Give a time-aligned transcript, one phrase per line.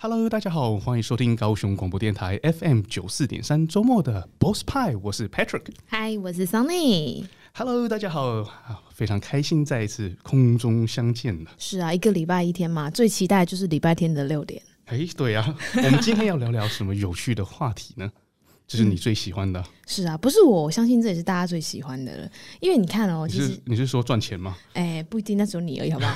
[0.00, 5.64] Hello，大家好，欢迎收听高雄广播电台 FM 九四点三周末的 Boss 派，我是 Patrick。
[5.90, 7.24] Hi，我是 Sunny。
[7.52, 8.44] Hello，大家好，
[8.92, 11.50] 非常开心再一次空中相见了。
[11.58, 14.62] 是啊，一个礼拜一天嘛，最期待就是礼拜天的六点。
[14.84, 18.08] 哎，对啊，我们今天要聊聊什么有趣的话题呢？
[18.68, 19.64] 就是你最喜欢的。
[19.86, 22.28] 是啊，不是我，我相信这也是大家最喜欢的了。
[22.60, 24.54] 因为你看哦，其实你是说赚钱吗？
[24.74, 26.14] 哎，不一定，那只有你而已，好不好？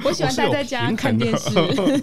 [0.02, 1.50] 我喜欢待在家看电视。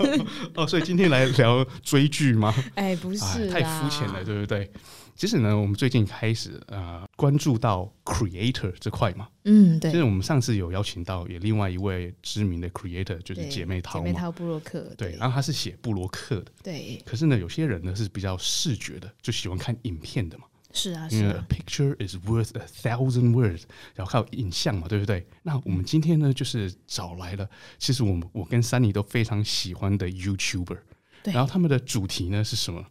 [0.54, 2.54] 哦，所以今天来聊追剧吗？
[2.76, 4.72] 哎，不是，太肤浅了，对不对？
[5.20, 17.04] 其实呢，我们最近开始呃关注到 creator 这块嘛，嗯，对，就是我们上次有邀请到也另外一位知名的 creator，就是姐妹淘，姐妹淘布洛克，对，然后他是写布洛克的，对。
[17.06, 23.64] 可是呢，有些人呢是比较视觉的，就喜欢看影片的嘛，是啊，因为 a picture is worth a thousand words，
[23.96, 25.28] 然后靠影像嘛，对不对？
[25.44, 27.46] 那我们今天呢，就是找来了，
[27.78, 30.78] 其实我们我跟 Sunny 都非常喜欢的 YouTuber，
[31.24, 32.86] 对，然后他们的主题呢是什么？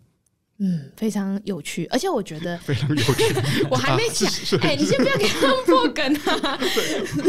[0.61, 3.35] 嗯，非常有趣，而且我觉得非常有趣。
[3.71, 4.29] 我还没讲，
[4.60, 6.59] 哎、啊欸，你先不要给他们破梗啊！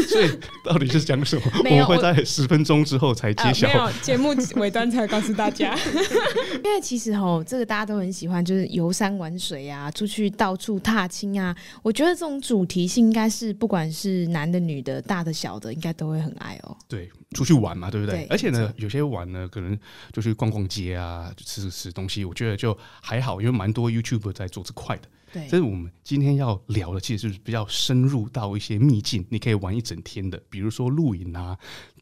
[0.08, 0.28] 所以
[0.64, 1.42] 到底是讲什么？
[1.58, 3.68] 我们会在十分钟之后才揭晓。
[3.68, 5.78] 呃、没有，节目 尾端才告诉大家。
[6.64, 11.54] 因为其实吼，这个大家都很喜欢，就是游山玩水啊，出去到处踏青啊。
[11.82, 16.76] 我觉得这种主题性应该是不管是男的、女的、大的、小的，应该都会很爱哦。
[16.88, 17.08] 对。
[17.36, 18.24] 出去玩嘛，对不对？
[18.24, 19.78] 对，而且呢，有些玩呢，可能
[20.12, 22.24] 就去逛逛街啊，吃吃东西。
[22.24, 25.08] 我觉得就还好，因为蛮多 YouTuber 在做这块的。
[25.32, 31.56] 对，所以我们今天要聊的，其实是比较深入到一些秘境，你可以玩一整天的，比如说露营啊，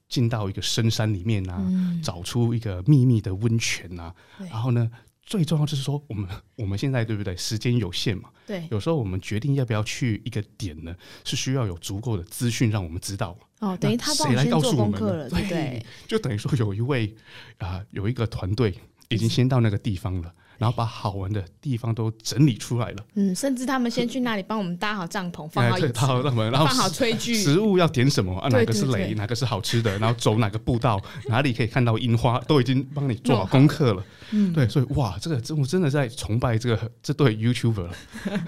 [0.09, 4.15] 进到一个深山里面啊，嗯、找出一个秘密的温泉啊，
[4.51, 4.91] 然后呢。
[5.29, 6.27] 最重要就是说，我们
[6.57, 7.37] 我们现在对不对？
[7.37, 8.67] 时间有限嘛，对。
[8.71, 13.37] 有时候我们决定要不要去一个点呢，是需要有足够的资讯让我们知道。
[13.59, 15.87] 哦，等于他帮我们先做功课了， 对，对。
[16.07, 17.15] 就等于说有一位
[17.59, 18.75] 啊、呃，有一个团队
[19.11, 20.33] 已经先到那个地方了。
[20.59, 23.05] 然后把好玩的地方都整理出来了。
[23.15, 28.49] 嗯，甚至他们先去那里帮我们搭好帐篷，放好搭好帐篷，然后放好炊具，食物要点什么啊？
[28.49, 29.97] 哪个是雷，哪个是好吃的？
[29.99, 34.05] 然后走哪个步道， 哪里可以看到樱花，都已经帮你做好功课了。
[34.31, 37.93] 嗯，对，所以哇，这个我真的在崇拜这个这对 YouTuber 了，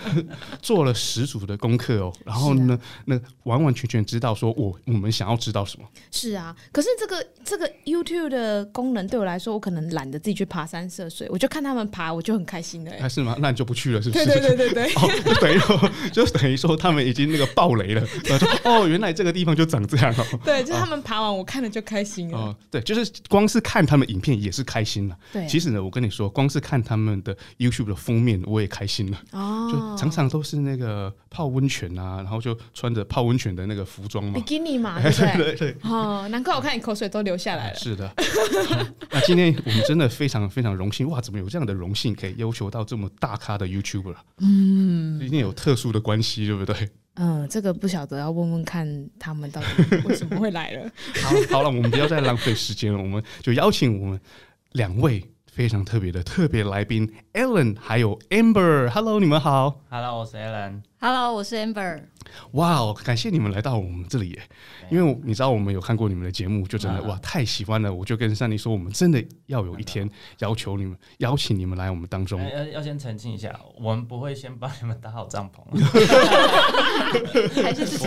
[0.61, 2.13] 做了十足的功课哦。
[2.25, 5.87] 然后呢，啊、那完完全全知道说我我们想要知道什么。
[6.11, 12.00] 是啊，可是这个这个 YouTube 的功能对我来说，我可能懒得自己去爬山涉水，我就看他们爬。
[12.13, 13.37] 我就很开心的，还是吗？
[13.41, 14.25] 那你就不去了，是不是？
[14.25, 18.03] 对对对对对， 哦，就等于说， 就等于说，他们已经那个爆雷了。
[18.63, 20.39] 哦，原来这个地方就长这样哦。
[20.45, 22.39] 对，就是他们爬完，我看了就开心了。
[22.39, 25.17] 哦，对，就是光是看他们影片也是开心了。
[25.33, 29.19] 对，其实呢，我跟你说，光是看他们的 YouTube 的封面，我也开心了。
[29.33, 35.77] 哦，就常常都是那个泡温泉啊，然后就穿着泡温泉的那个服装嘛，比基尼嘛，对对对对。
[35.83, 37.77] 哦，难怪我看你口水都流下来了。
[37.77, 38.11] 是的。
[39.11, 41.90] 那今天我们真的非常非常荣幸，哇，怎么有这样的荣？
[41.91, 46.89] 荣幸可以要求到这么大咖的 YouTuber，嗯，一定有特殊的关系，对不对？
[47.15, 49.67] 嗯，这个不晓得，要问问看他们到底
[50.05, 50.89] 为什么会来了。
[51.21, 54.21] 好，好了，我们不要再浪费时间了，我们就邀请我们
[54.71, 58.89] 两位非常特别的特别来宾 a l a n 还有 Amber。
[58.91, 59.81] Hello，你们好。
[59.91, 60.83] Hello，我是 Ellen。
[61.03, 62.03] Hello，我是 Amber。
[62.53, 64.43] 哇哦，感谢你们来到我们这里耶！
[64.91, 70.09] 因为你知道我们有看过你们的节目，就真的哇太喜欢了，我就跟 Sunny 说，我们真的要有一天
[70.41, 72.39] 要求你们邀请你们来我们当中。
[72.47, 75.79] 要要先澄清一下，我们不会先帮你们搭好帐篷，不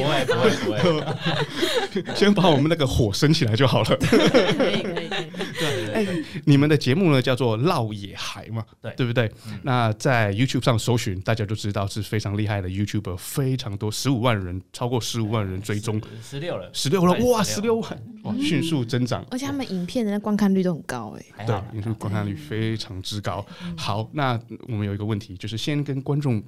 [0.03, 3.97] 会不会不会， 先把我们那个火升起来就好了。
[4.05, 5.27] 可以可以可以。
[5.59, 6.05] 对，哎，
[6.45, 9.31] 你们的节目呢叫做《绕野海》嘛，对对不对？
[9.63, 23.45] 那在 YouTube 上搜寻，大家就知道是非常厉害的 YouTuber，非常多十五万人，超过十五万人追踪，十六了，十六了，哇，十六万，哇，迅速增长，而且他们影片的那观看率都很高，哎，对，影片观看率非常之高。
[23.77, 26.43] 好，那我们有一个问题，就是先跟观众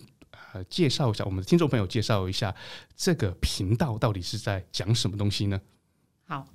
[0.53, 2.53] 呃介绍一下，我们的听众朋友介绍一下
[2.95, 5.59] 这个频道到底是在讲什么东西呢？
[6.25, 6.45] 好。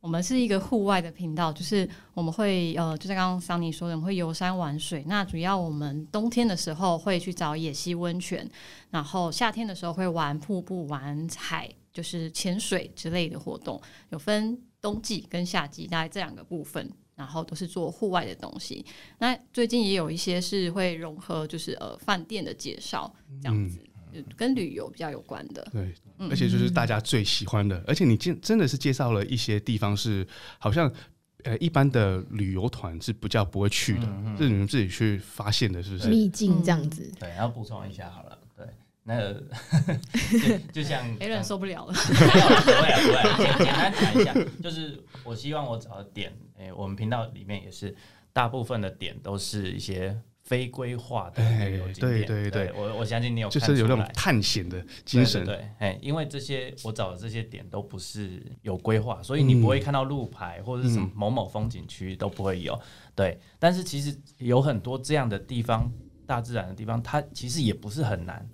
[0.00, 5.02] 我们是一个户外的频道，就是我们会呃，就像刚刚桑尼说的，我们会游山玩水。
[5.06, 8.48] 那主要我们冬天的时候会去找野溪温泉，
[8.90, 13.80] 然后夏天的时候会玩瀑布、玩海，就是潜水之类的活动。
[14.10, 18.86] 有分冬季跟夏季，大概这两个部分，然后都是做户外的东西。
[19.18, 23.12] 那最近也有一些是会融合，就是呃饭店的介绍
[23.42, 23.80] 这样子。
[24.36, 25.94] 跟旅游比较有关的，对，
[26.30, 30.26] 而且就是大家最喜欢的，嗯、而且你真真的是介绍了一些地方是
[30.58, 30.90] 好像
[31.44, 36.08] 呃一般的旅游团是比较不会去的，嗯嗯、是你们自己去发现的，是不是？
[36.08, 37.10] 秘境这样子。
[37.18, 38.66] 对，要补充一下好了，对，
[39.04, 39.42] 那 个
[40.72, 42.16] 就像 Alan 受不了了， 不会
[43.06, 47.94] 不会，简简单谈一下，就是我希望我找的点，哎，我们频道里面也是
[48.32, 50.16] 大部分的点都是一些
[50.48, 62.80] 非规划的旅游景点，对对对，我我相信你有就是有那种探险的精神，对，哎，因为这些我找的这些点都不是有规划，所以你不会看到路牌或者是什么某某风景区都不会有，
[63.14, 65.92] 对，但是其实有很多这样的地方，
[66.24, 68.48] 大自然的地方，它其实也不是很难。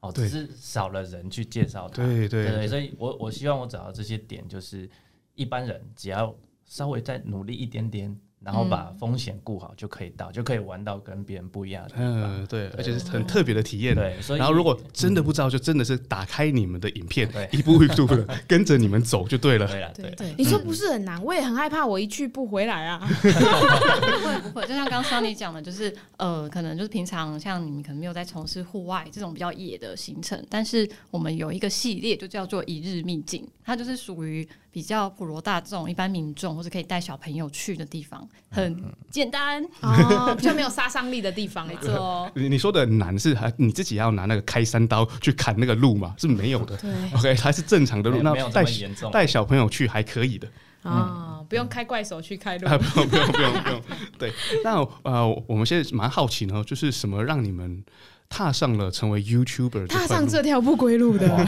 [0.00, 4.90] 哦，只是少了人去介绍对对，对，所以我我希望我找到这些点，就是
[5.36, 8.14] 一般人只要稍微再努力一点点。
[8.46, 11.94] 然后把风险顾好就可以到，就可以玩到跟别人不一样的。
[11.96, 13.92] 嗯，对，而且是很特别的体验。
[13.92, 19.66] 对，所以然后如果真的不知道，就真的是打开你们的影片，一步一步的 跟着你们走就对了。
[19.66, 20.32] 对了，对对。
[20.38, 23.00] 你说不是很难，我也很害怕，我一去不回来啊。
[23.00, 34.48] 不会不会，就像刚刚 Sunny 讲的，就是呃，可能就是平常像你们可能没有在从事户外这种比较野的行程，但是我们有一个系列就叫做一日秘境，它就是属于。
[34.76, 38.76] 比较普罗大众、一般民众或者可以带小朋友去的地方，很
[39.10, 41.66] 简单哦， 比较没有杀伤力的地方。
[41.66, 46.14] 没错，你你说的难是还你自己要拿那个开山刀去砍那个路嘛？
[46.18, 46.76] 是没有的。
[46.76, 48.20] 对，OK，还是正常的路。
[48.20, 48.66] 那带
[49.10, 50.46] 带小朋友去还可以的
[50.86, 52.68] 啊，不用开怪手去开路。
[52.68, 53.82] 啊不用不用不用不用。
[54.18, 54.32] 对，
[54.64, 57.84] 那呃，我们现在蛮好奇呢，就是什么让你们。
[58.28, 61.46] 踏上了成为 YouTuber，踏上这条不归路的，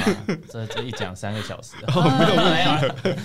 [0.49, 2.63] 这这一讲三个小时，没有没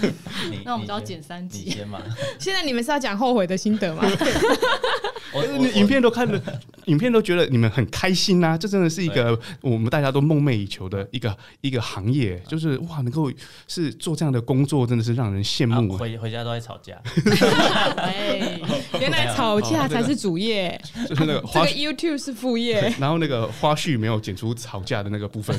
[0.02, 0.12] 有，
[0.66, 1.78] 那我们就要剪三集。
[2.40, 4.02] 现在你们是要讲后悔的心得吗？
[5.34, 6.42] 我影片都看了，
[6.86, 13.32] 影片都觉得你们很开心呐，这真的是一个我们大家都梦寐以求的一个一个行业，就是哇，能够
[13.68, 15.98] 是做这样的工作，真的是让人羡慕。
[15.98, 17.02] 回回家都在吵架，
[17.98, 18.60] 哎，
[19.00, 23.50] 原来吵架才是主业，就是那个这个 YouTube 是副业， 然后那个。
[23.62, 25.56] 花絮没有剪出吵架的那个部分，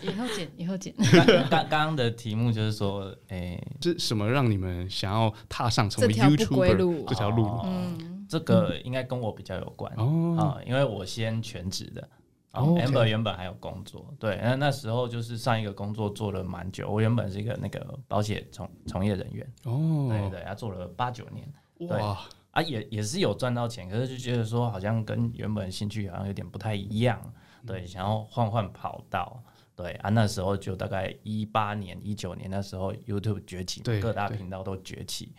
[0.00, 0.94] 以后剪，以后剪。
[1.12, 7.60] 刚刚刚的题目就是说，哎、欸，是什么让你们想要踏上成为 YouTuber 这条路？
[7.64, 12.08] 嗯，这个应该跟我比较有关哦、啊，因为我先全职的，
[12.52, 21.52] 哦，Amber 原本还有工作，对，那那时候就是上一个工作做了蛮久，我原本是一个那个保险从从业人员，哦，对对，他做了八九年，
[21.98, 22.18] 哇。
[22.52, 27.32] 啊，也也是有赚到钱，可是就觉得说好像跟原本兴趣好像有点不太一样，
[27.64, 29.40] 对，想要换换跑道，
[29.76, 35.32] 对啊，那时候就大概一八年、一九年那时候 YouTube 崛起，各大频道都崛起，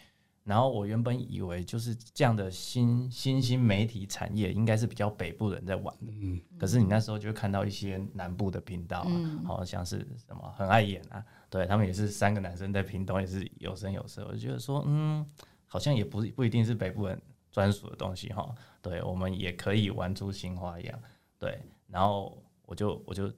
[0.43, 15.25] 然后我原本以为就是这样的新新兴媒体产业应该是比较北部人在玩的，嗯，可是你那时候就会看到一些南部的频道啊，嗯，好像是什么很爱演啊，对他们也是三个男生在屏东也是有声有色，我就觉得说嗯。
[15.73, 17.17] 好像也不不一定是北部人
[17.49, 20.99] 专属的东西哈，对，我们也可以玩出新花样，
[21.39, 23.31] 对，然后我就我就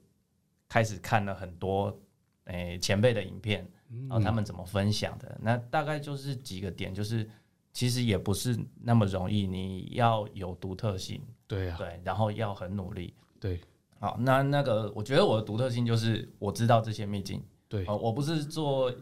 [0.68, 1.96] 开始看了很多
[2.44, 3.66] 诶、欸、前辈的影片，
[4.08, 7.28] 然后他们怎么分享的，那大概就是几个点，就是
[7.72, 13.60] 其实也不是那么容易，你要有独特性，对啊，对，然后要很努力，对，
[13.98, 18.92] 好，那那个我觉得我的独特性就是我知道这些秘境，对，我不是做。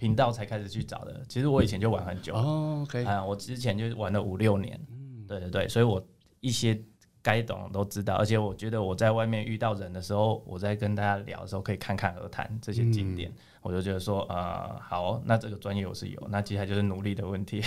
[0.00, 2.40] 频道才开始去找的，其实我以前就玩很久了。
[2.40, 4.80] 哦，OK，啊，我之前就玩了五六年。
[4.92, 6.00] 嗯，对对对，所以我
[6.38, 6.80] 一些
[7.28, 17.60] 该懂都知道，而且我觉得我在外面遇到人的时候，我在跟大家聊的时候，可以侃侃而谈这些景点，嗯、我就觉得说，呃，好，那这个专业我是有，那接下来就是努力的问题。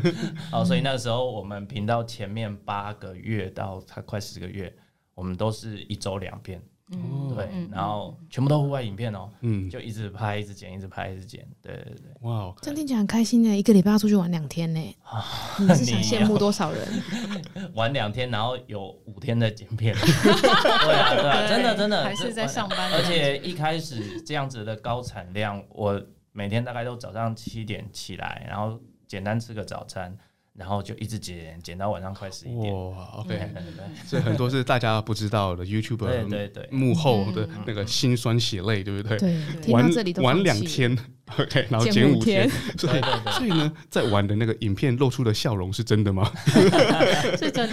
[0.50, 4.74] 好，所以那时候我们频道前面八个月到它快十个月，
[5.14, 6.62] 我们都是一周两片。
[6.92, 14.96] 嗯，对，然后全部都户外影片哦，嗯，就一直拍，一直剪，一直拍，一直剪，对对对，哇，这样听起来很开心呢，一个礼拜要出去玩两天呢，
[15.58, 16.86] 你是想羡慕多少人？
[17.74, 22.02] 玩两天，然后有五天的剪片， 对啊，对啊，真的真的。
[22.02, 26.00] 还是在上班，而且一开始这样子的高产量，我
[26.32, 30.16] 每天大概都早上七点起来，然后简单吃个早餐。
[30.54, 32.90] 然后就一直剪，剪到晚上快十一点。
[32.90, 33.50] 哇，OK，
[34.04, 36.68] 所以很多是大家不知道的 YouTuber 对对对。
[36.70, 39.16] 幕后的那个辛酸血泪，对不对？
[39.18, 39.90] 对，玩
[40.22, 40.96] 玩两天，
[41.38, 43.00] OK，然后剪五天， 所以
[43.32, 46.30] 所以呢，在玩的那个影片露出的笑容是真的吗？
[46.46, 47.68] 是真的，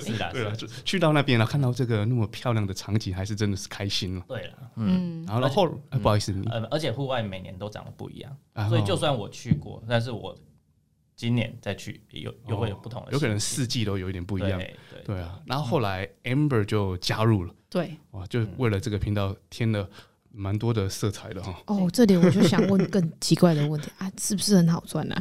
[0.00, 4.24] 是的，对了，就去到那边了，看到这个那么漂亮的场景，还是真的是开心了。
[4.26, 5.68] 对了，嗯，然后后
[6.00, 8.34] 不好意思，呃，而且户外每年都长得不一样，
[8.70, 10.34] 所以就算我去过，但是我。
[11.18, 14.56] 今年再去有又会有不同的，有可能四季都有一点不一样。
[14.56, 19.90] 对对啊，然后后来 Amber 就加入了，对，哇，就为了这个频道添了
[20.30, 21.60] 蛮多的色彩的哈。
[21.66, 25.20] 哦，这里我就想问更奇怪的问题 啊，是不是很好赚啊？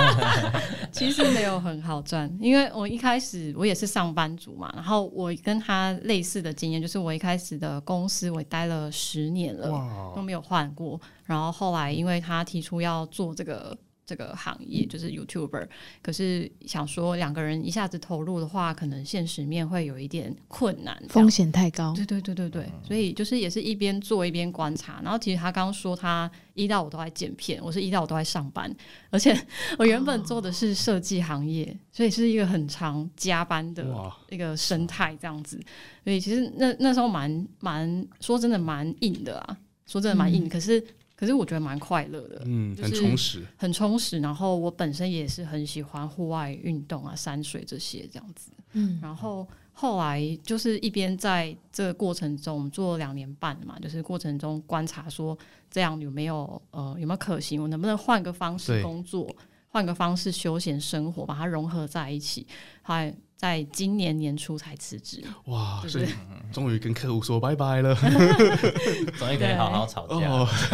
[0.90, 9.68] 其实没有很好赚，因为我一开始我也是上班族嘛，然后我跟他类似的经验，就是我一开始的公司我待了十年了，
[10.16, 13.76] 都没有换过，然后后来因为他提出要做这个。
[14.06, 15.66] 这个行业就是 YouTuber，
[16.02, 21.94] 可是想说两个人一下子投入的话，可能现实面会有一点困难，风险太高。
[21.94, 25.00] 对对对对对，所以就是也是一边做一边观察。
[25.02, 28.70] 然后其实他刚刚说他一到五都在剪片，我是一到五都在上班，
[29.10, 29.34] 而且
[29.78, 33.86] 我原本做的是设计行业，哦、所以是一个很长加班的
[34.28, 35.58] 一个生态这样子。
[36.04, 39.56] 所以其实那那时候蛮蛮说真的蛮硬的啊，
[39.86, 40.84] 说真的蛮硬，嗯、可是。
[41.16, 44.18] 可是我觉得蛮快乐的，嗯，很充实，很充实。
[44.18, 48.98] 然后我本身也是很喜欢户外运动啊，山水这些这样子，嗯。
[49.00, 55.38] 然后后来就是一边在这个过程中，我们做了两年半嘛，就是过程中观察说
[55.70, 59.34] 这样有没有呃有没有可行，我能不能换个方式工作，
[59.68, 62.46] 换个方式休闲生活，把它融合在一起，
[62.82, 63.14] 还。
[63.36, 65.82] 在今年年初才辞职，哇！
[65.86, 66.06] 所以
[66.52, 67.94] 终于跟客户说拜拜了，
[69.18, 70.16] 终于可以好好吵架。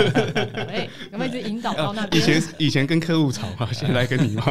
[0.69, 2.23] 哎，有没有一直引导到那边？
[2.23, 4.45] 以前以前跟客户吵嘛， 现在跟你嘛。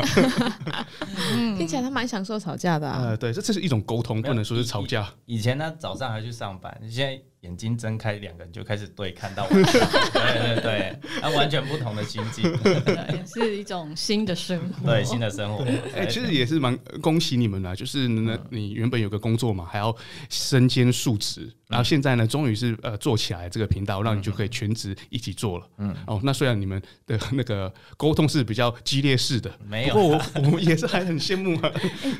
[1.57, 3.01] 听起来他蛮享受吵架的啊。
[3.01, 5.07] 呃，对，这这是一种沟通，不能说是吵架。
[5.25, 7.21] 以前呢，早上还去上班，现在。
[7.41, 9.49] 眼睛睁开，两个人就开始对看到我。
[9.49, 15.63] 对 对对，那，完全不同的心境，对，是一种新的生活，对，新的生活。
[15.63, 19.95] 哎、欸，其实也是蛮恭喜你们的，就是呢，你原本有个工作嘛，还要
[20.29, 21.49] 身兼数职。
[21.69, 25.67] 然后现在呢，终于是呃做起来这个频道，让你就可以全职一起做了。
[25.77, 31.71] 嗯，哦，那虽然你们的那个沟通是比较激烈式的，没有，不过我我们也是还很羡慕啊。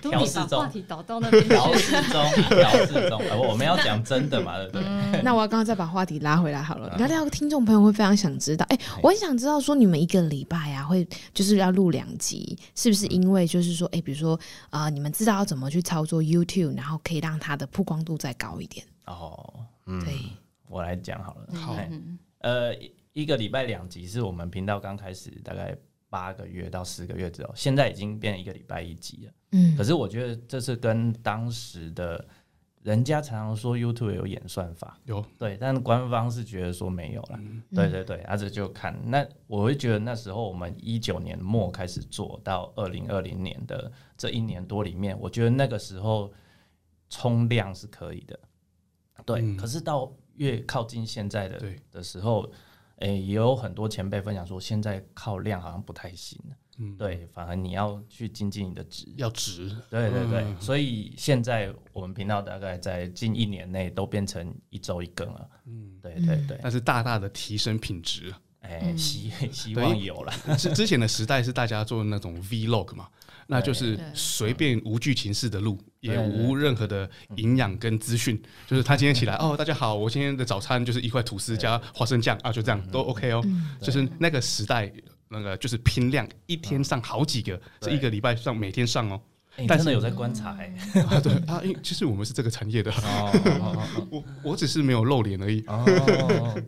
[0.04, 3.20] 调适中，话题导到那边，调试中，调试中。
[3.40, 4.84] 我们要讲真的嘛，对不对？
[5.24, 6.96] 那我要刚刚再把话题拉回来好了。
[6.98, 14.40] 聊聊听众朋友会非常想知道，哎，我很想知道说你们一个礼拜啊会就是要录两集，是不是因为就是说，哎，比如说
[14.70, 18.86] 啊，你们知道要怎么去操作 YouTube，然后可以让它的曝光度再高一点？
[19.06, 20.14] 哦，嗯，对，
[20.68, 21.60] 我来讲好了。
[21.60, 21.76] 好，
[22.40, 22.74] 呃，
[23.14, 25.76] 一个礼拜两集是我们频道刚开始大概
[26.10, 29.32] 八个月到十个月之后，现在已经变一个礼拜一集了。
[29.52, 32.24] 嗯，可是我觉得这是跟当时的
[32.84, 35.24] 人家常常说 YouTube 有演算法，有。
[35.38, 37.38] 对，但官方是觉得说没有了。
[37.40, 38.98] 嗯、对对对，啊、这就看。
[39.10, 46.32] 那，我会觉得那时候我们一九年末开始做到二零二零年的这一年多里面，我觉得那个时候
[47.10, 48.40] 冲量是可以的。
[49.26, 52.50] 对，嗯、可是到越靠近现在的的时候，
[53.00, 56.40] 诶、欸，也有很多前辈分享说，现在靠量好像不太行。
[56.80, 59.70] 嗯，对，反而你要去精进你的值，要值。
[59.90, 65.50] 对对对，嗯、所以现在我们频道大概在近一年内都变成一周一更了。
[65.66, 68.34] 嗯，对对对，但是大大的提升品质。
[68.62, 70.34] 哎、欸，希 希望有了。
[70.58, 73.08] 之之前的时代是大家做那种 Vlog 嘛，
[73.48, 83.42] 那就是随便无剧情式的录，也无任何的营养跟资讯，就是他今天起来哦，大家好，我今天的早餐就是一块吐司加花生酱啊，就这样都 OK 哦。
[83.82, 84.92] 就是那个时代，
[85.30, 89.22] 那个就是拼量，一天上好几个，这一个礼拜上每天上哦。
[89.68, 90.74] 但是有在观察哎，
[91.22, 92.94] 对啊，因为其实我们是这个产业的，
[94.10, 95.62] 我我只是没有露脸而已。
[95.68, 95.84] 哦，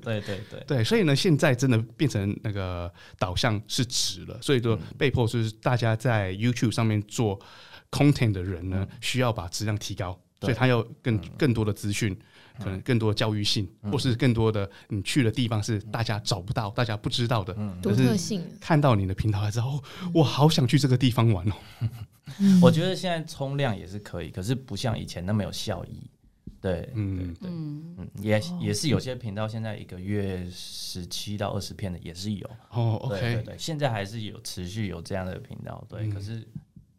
[0.01, 0.61] 对对对。
[0.67, 7.39] 对，所以呢，现在真的变成那个导向是直了，所以说被迫就是大家在 YouTube 上面做
[7.91, 12.17] content 的人呢，需要把质量提高，所以他要更更多的资讯，
[12.63, 17.53] 可能更多的教育性，或是更多的你去的地方是大家找不到、大家不知道的。
[17.81, 21.53] 独特性，看到你的频道之后，我好想去这个地方玩哦。
[22.61, 26.09] 我觉得现在冲量也是可以，可是不像以前那么有效益。
[26.61, 32.47] 对，嗯，对，嗯，也也是有些频道现在一个月十七到二十片的也是有。
[32.69, 35.83] 哦，OK，对对对，现在还是有持续有这样的频道。
[35.89, 36.47] 对，可是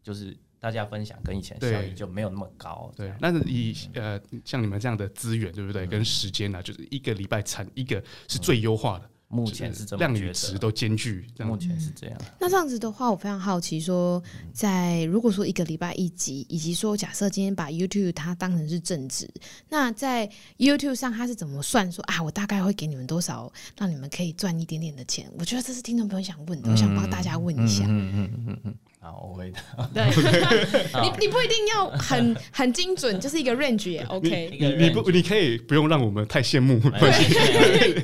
[0.03, 2.89] 就是大家分享跟以前效益就没有那么高。
[2.95, 5.85] 对，但是以呃像你们这样的资源，对不对？
[5.85, 9.09] 跟时间呢，就是一个礼拜产一个是最优化的。
[9.27, 12.21] 目前是这么量与质都兼具，目前是这样。
[12.39, 14.21] 那这样子的话，我非常好奇，说
[14.53, 19.27] 在如果说一个礼拜一集，以及说假设今天把 YouTube 它当成是正职，
[19.69, 21.91] 那在 YouTube 上它是怎么算？
[21.91, 25.27] 说啊，我大概会给你们多少，让你们可以赚一点点的钱？
[25.37, 27.83] 我觉得这是听众朋友想问的，我想帮大家问一下。
[27.87, 28.75] 嗯嗯嗯嗯。
[29.13, 29.61] 好，我回答。
[29.93, 30.03] 对，
[31.01, 34.57] 你你不一定要很很精准，就是一个 range 也 OK。
[34.59, 37.35] 你你不你可以不用让我们太羡慕，没关系。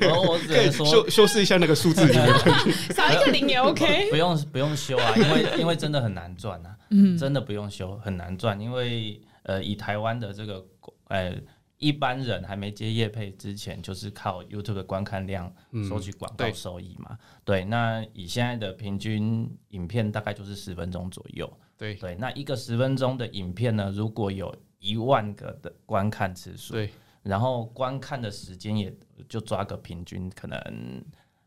[0.02, 2.06] 我只能说修修饰一下那个数字，
[2.94, 4.08] 少一个零也 OK。
[4.10, 10.64] 不用不用修啊，因为因为真的很难赚啊，嗯，真的不用修，很难赚，因为呃，以台湾的这个
[11.08, 11.32] 呃
[11.80, 15.50] 一般人还没接业配之前，就是靠 YouTube 的观看量
[15.88, 17.18] 收取广告收益嘛。
[17.42, 21.50] 对，那以现在的平均影片大概就是十分钟左右。
[21.78, 26.90] 对对，那一个十分钟的影片呢，如果有一万个的观看次数，对，
[27.22, 28.94] 然后观看的时间也
[29.26, 31.02] 就抓个平均，可能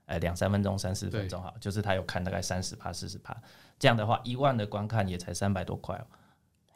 [0.08, 3.40] 呃两三分钟、三四分钟哈，就是他有看大概三十趴、四十趴，
[3.78, 5.96] 这样的话，一万的观看也才三百多块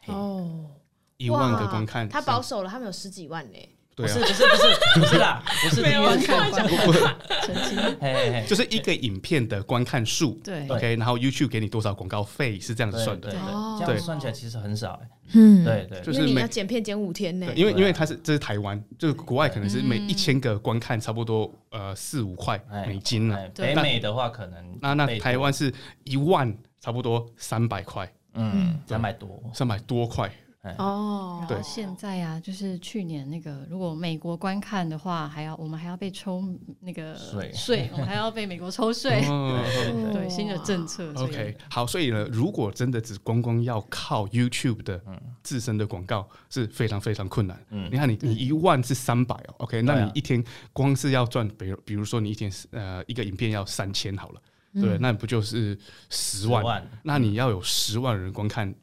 [0.05, 0.13] 哦。
[0.13, 0.71] 哦。
[1.17, 3.57] 一万个观看，他保守了，他们有十几万呢。
[3.95, 10.39] 对啊，不是不是不是不是啦，不是第一万看不是，就是一个影片的观看数。
[10.43, 13.31] 对，OK，然后 YouTube 给你多少广告费是这样子算的。
[13.31, 13.39] 对，
[13.79, 15.09] 这样算起来其实很少哎。
[15.33, 17.47] 嗯，对对，就是你要剪片剪五天呢。
[17.55, 23.49] 因为因为它是这是台湾，就是国外可能是每一千个观看差不多呃四五块美金了。
[23.55, 30.31] 北美的话可能那那台湾是一万差不多三百块，嗯，三百多三百多块。
[30.77, 36.43] 哦，对，现在啊，就是去年那个，如果美国观看的话，还要我们还要被抽
[36.81, 37.51] 那个税。
[37.53, 39.21] 税， 我们还要被美国抽税。
[39.21, 41.13] 对，新的政策。
[41.15, 45.01] OK，好，所以呢，如果真的只光光要靠 YouTube 的
[45.43, 47.59] 自身的广告是非常非常困难。
[47.69, 50.43] 嗯，你看你你一万是三百哦，OK，那你一天
[50.73, 54.41] 光是要赚，比如比如说你一天呃一个影片要三千好了，
[54.73, 55.77] 对，那不就是
[56.09, 56.85] 十万？
[57.03, 58.73] 那你要有十万人观看。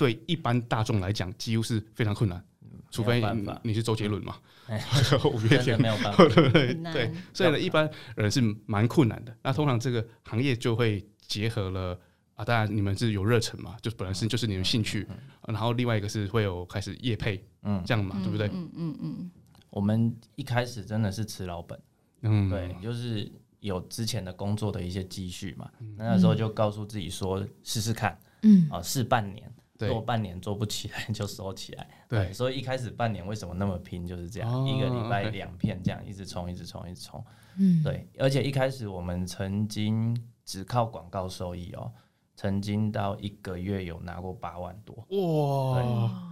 [0.00, 2.42] 对一般大众来讲，几乎是非常困难，
[2.90, 3.22] 除非
[3.62, 4.36] 你是周杰伦嘛，
[5.30, 9.36] 五月天没有办法， 对对对，所以呢，一般人是蛮困难的。
[9.42, 11.98] 那通常这个行业就会结合了
[12.34, 15.06] 啊，当然你们是有热忱嘛，就本来是就是你们兴趣，
[15.46, 18.48] 然后另外一个是会有开始业配，嗯，这样嘛，对不对？
[18.54, 19.30] 嗯嗯嗯。
[19.68, 21.78] 我们一开始真的是吃老本，
[22.22, 23.30] 嗯，对，就是
[23.60, 29.52] 有之前的工作的一些积蓄嘛，那时候就告诉自己说试试看，嗯啊，试半年。
[29.88, 37.24] 做半年做不起来 就收起来，对，对，所以一开始半年为什么那么拼就是这样，哦、一个礼拜两片这样一直冲，一直冲，一直冲，
[37.58, 41.90] 嗯，对，而且一开始我们曾经只靠广告收益哦，
[42.36, 45.84] 曾经到一个月有拿过八万多，哇，对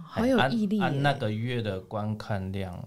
[0.03, 2.79] 好有毅力，按那个月的观看量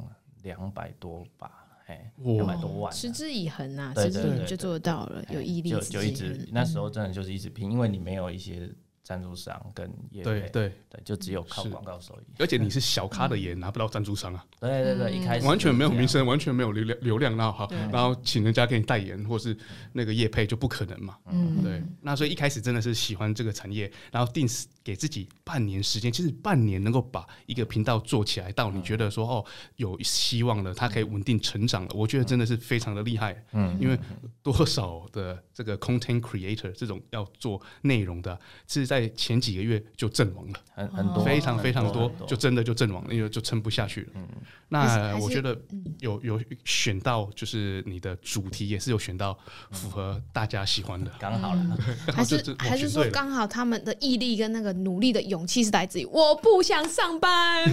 [0.43, 1.51] 两百多吧，
[1.87, 8.71] 哎，两百多万，持之以恒啊，持之以恒就做到了，有毅力就就一直那时候真的就是一直拼，因为你没有一些。
[9.03, 14.45] 赞助商跟业对对对，就只有靠广告收益，而且你是小咖的也拿不到赞助商啊。
[14.61, 19.57] 对对对，一开始完全没有名声，完全没有流量流量，然后好，然后请人家给你代言或是
[19.93, 21.17] 那个业配就不可能嘛。
[21.27, 21.83] 嗯，对。
[22.01, 29.45] 那所以一开始真的是喜欢这个产业，然后定时给自己半年时间，其实半年能够把一个频道做起来，到你觉得说哦
[29.77, 33.45] 有希望了，它可以稳定成长了，我觉得真的是非常的厉害。
[33.51, 33.99] 嗯，因为
[34.45, 38.92] 多少的这个 content creator 这种要做内容的，是。
[38.93, 44.09] 在前几个月就阵亡了，很很多，非常非常多，就真的就阵亡了，因为就撑不下去了。
[44.17, 44.29] 嗯，
[44.69, 45.59] 那我觉得
[46.01, 49.39] 有有选到，就是你的主题也是有选到
[49.71, 51.79] 符合大家喜欢的，刚好了。
[52.13, 57.65] 还是还是说刚好他们的毅力跟那个努力的勇气是来自于我不想上班。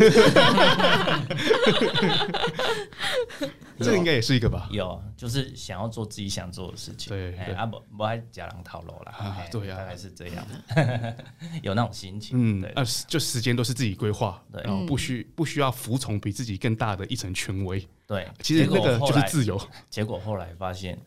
[3.81, 4.69] 这应该也是一个吧？
[4.71, 7.09] 有，就是想要做自己想做的事情。
[7.09, 9.37] 对，啊不不爱假狼套路啦。
[9.51, 10.45] 对呀，大概是这样。
[11.63, 12.61] 有那种心情。
[12.61, 17.85] 嗯，呃，就时间都是自己规划，然后不需不需要服从比自己更大的一层权威。
[18.07, 19.59] 对，其实那个就是自由。
[19.89, 20.97] 结果后来发现。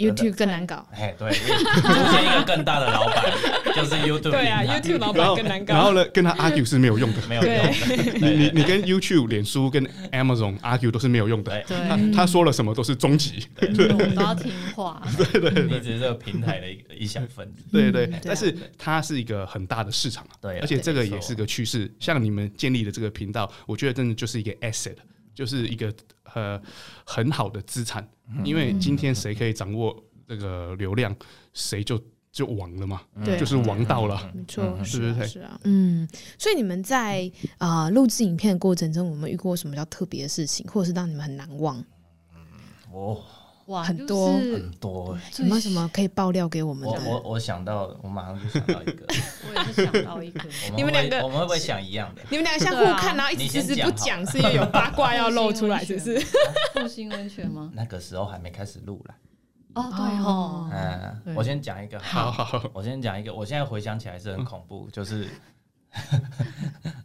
[0.00, 1.44] YouTube 更难搞，哎，对，出
[2.10, 3.24] 现一个更大的老板，
[3.76, 4.30] 就是 YouTube。
[4.30, 5.74] 对啊，YouTube 老板更难搞。
[5.74, 7.70] 然后呢，跟他 argue 是没有用的， 没有用的。
[8.20, 11.62] 你你你跟 YouTube、脸书、跟 Amazon argue 都是没有用的。
[11.68, 15.02] 他他说了什么都是终极， 我们都要听话。
[15.18, 17.64] 对对，你只是这个平台的一个一小分子。
[17.70, 21.92] 对对，但是它是一个很大的市场，对，而且这个也是个趋势。
[22.00, 24.96] 像你们建立的这个频道，我觉得真的就是一个 asset，
[25.34, 25.92] 就是一个
[26.34, 26.60] 呃
[27.04, 28.08] 很好的资产，
[28.44, 30.04] 因为今天谁可以掌握。
[30.28, 31.12] 这个流量
[31.52, 33.02] 谁就就王了嘛？
[33.24, 34.30] 对，就是王道了。
[34.32, 35.26] 没错，是不是？
[35.26, 36.08] 是啊，嗯。
[36.38, 41.84] 所以你们在啊录制影片的过程中，有没有遇过什么比较特别的事情，或者是让你们很难忘？
[42.92, 43.20] 哦，
[43.70, 45.16] 哇，很多很多。
[45.38, 47.00] 有没有什么可以爆料给我们的？
[47.08, 49.06] 我我想到，我马上就想到一个。
[49.48, 50.40] 我也是想到一个。
[50.76, 52.22] 你们两个，我们会不会想一样的？
[52.30, 56.18] 你们两个相互看，然后一直迟迟不讲，是因为有八卦要露 出来，是不是？
[56.74, 57.70] 复兴温泉吗？
[57.74, 59.14] 那个时候还没开始录了。
[59.74, 65.28] 哦，对哦，嗯，我先讲一个，好，我先讲一个，我现在回想起来是很恐怖，就是，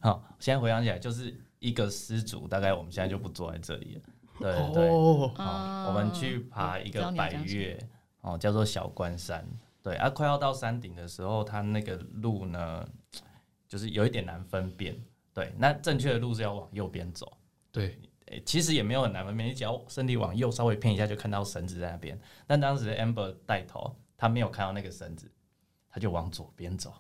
[0.02, 4.02] 好，现在回想起来就是一个失主，大概我们现在就不坐在这里了，
[4.40, 4.90] 对对，
[5.36, 7.78] 好，我们去爬一个百越，
[8.22, 9.48] 哦，叫做小关山，
[9.82, 12.88] 对，啊，快要到山顶的时候，它那个路呢，
[13.68, 14.96] 就是有一点难分辨，
[15.34, 17.38] 对，那正确的路是要往右边走，
[17.72, 18.00] 对。
[18.30, 22.20] 欸，其实也没有很难分辨，你只要身体往右稍微偏一下，就看到绳子在那边。
[22.48, 25.32] 但当时 Amber 带头，他没有看到那个绳子，
[25.92, 26.92] 他就往左边走，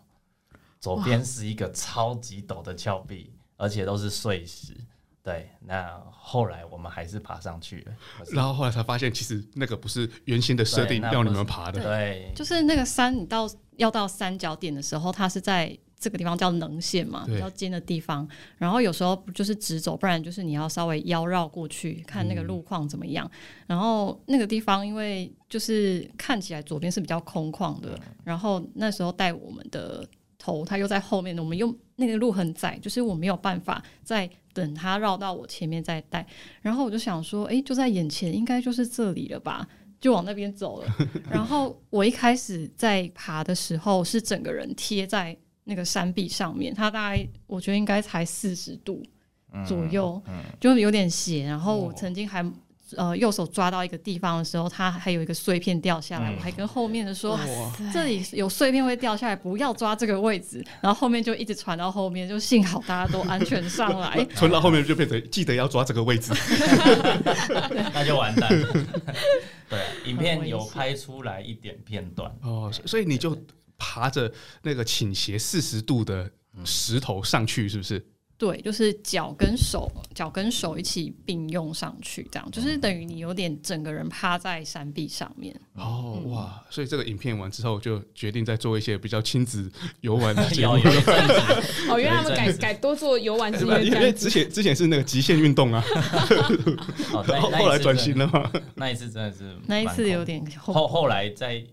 [0.79, 4.77] 左边是一个超级陡的峭壁，而且都是碎石。
[5.25, 7.91] 对，那后来我们还是爬上去了，
[8.31, 11.81] 然后后来才发现，其实那个不是原先的设定要你们爬的。
[11.81, 18.27] 对，就是那个山，你到要到三角点的时候，它是在这个地方叫棱线嘛，比较尖的地方。
[18.59, 23.25] 然后有时候就是直走，不然就是你要稍微腰绕过去，看那个路况怎么样。
[23.25, 30.07] 嗯、然后那个地方，因为就是看起来左边是比较空旷的，然后那时候带我们的。
[30.37, 36.25] 头他又在后面，我们又那个路很窄，就是我没有办法再等他绕到我前面再带。
[36.61, 39.67] 然后我就想说，哎，就在眼前，应该就是这里了吧？
[39.99, 40.87] 就往那边走了。
[41.29, 49.03] 然后我一开始在爬的时候，是整个人贴在那个山壁上面，它大概我觉得应该才四十度
[49.67, 50.19] 左右，
[50.59, 51.43] 就有点斜。
[51.43, 52.43] 然后我曾经还。
[52.95, 57.39] 呃，右手抓到一个地方的时候，它还有一个碎片掉下来，嗯、我还跟后面的说
[57.91, 64.23] ：“这里有碎片会掉下来，不要抓这个位置。”然后后面就一直传到后面，就幸好大家都安全上来。
[64.35, 66.31] 传到后面就变成记得要抓这个位置，
[67.93, 68.67] 那就完蛋了。
[69.67, 73.35] 对，影片有拍出来一点片段哦，所以你就
[73.77, 76.29] 爬着那个倾斜四十度的
[76.63, 78.05] 石头上去，是不是？
[78.37, 85.55] 对，就是脚跟手，脚跟手一起并用上去，这样就是等于你有点整个人趴在山壁上面。
[85.75, 86.61] 哦，哇！
[86.69, 89.71] 所以这个影片完之后，就决定再做一些比较亲子
[90.01, 90.73] 游玩的 节目。
[91.89, 95.81] 哦，原来他们改改多做游玩之类的因为之前之前是那个极限运动啊，
[97.11, 98.51] 后后来转型了嘛。
[98.75, 101.63] 那一次真的是，那一次有点后后来在。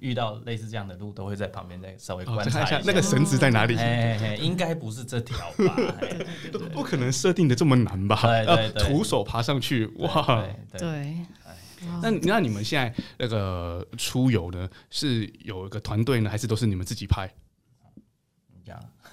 [0.00, 3.76] 遇到类似这样的路，都会在旁边再稍微观察一下，那个绳子在哪里？
[3.76, 5.76] 哎哎，应该不是这条吧？
[6.72, 8.20] 不可能设定的这么难吧？
[8.44, 10.44] 要徒手爬上去，哇！
[10.78, 11.16] 对。
[12.00, 17.28] 那那你们现在那个出游呢，是有一个团队呢，还是都是你们自己拍？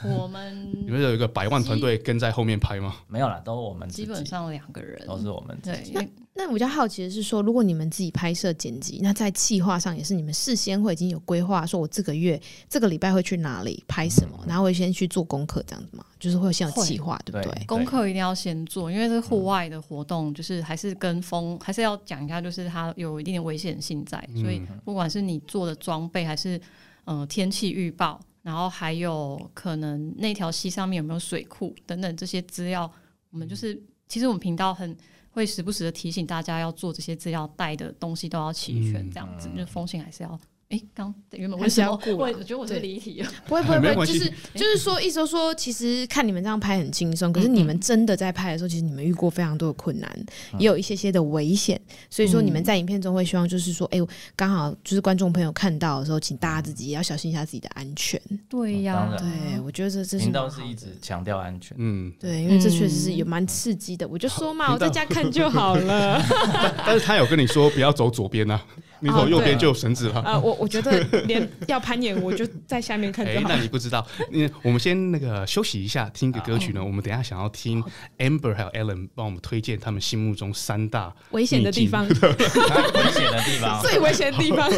[0.04, 2.96] 我们 你们有一个百万团队跟在后面拍吗？
[3.08, 5.58] 没有啦，都我们基本上两个人，都是我们。
[5.62, 16.06] 对，那那我比较好奇的是说，如果你们自己拍摄剪辑，那在计划上也是你们事先会已经有规划，说我这个月这个礼拜会去哪里拍什么，然后会先去做功课这样子吗？
[16.18, 17.66] 就是会先有计划，对不对？
[17.66, 26.60] 功课一定要先做，因为是户外的活动，就是还是跟风，还是要讲一下，就是它有一定的危险性在，所以不管是你做的装备，还是
[27.04, 28.20] 呃天气预报。
[28.50, 32.92] 然后还有可能那条溪上面有没有水库等等这些资料，
[33.30, 34.98] 我们就是其实我们频道很
[35.30, 40.40] 会时不时的提醒大家要做这些资料，带的东西都要齐全，这样子，就风险还是要。
[40.70, 50.26] 哎，刚原本为什么我我觉得我是离题了，不会 不会不会，就是就是说，意思说，其实看你们这样拍很轻松，可是你们真的在拍的时候，其实你们遇过非常多的困难，
[50.60, 53.98] 也有一些些的危险，所以说你们在影片中会希望就是说，哎，
[54.36, 58.22] 刚好就是观众朋友看到的时候，请大家自己也要小心一下自己的安全。
[58.48, 64.08] 对呀，对，我觉得这这是频道是一直强调安全，嗯，对，因为这确实是也蛮刺激的。
[64.08, 66.24] 我就说嘛，我在家看就好了。
[66.86, 68.62] 但是他有跟你说不要走左边呢？
[69.00, 70.22] 你走右边就有绳子了。
[70.22, 73.48] 啊，我我觉得连要攀岩，我就在下面看 就好。
[73.50, 76.84] 那你不知道，嗯，我们先那个休息一下，听个歌曲呢。
[76.84, 77.84] 我们等下想要听
[78.18, 84.70] Amber 还有 Alan 帮我们推荐他们心目中三大危险的地方， 危险的地方，最危险的地方，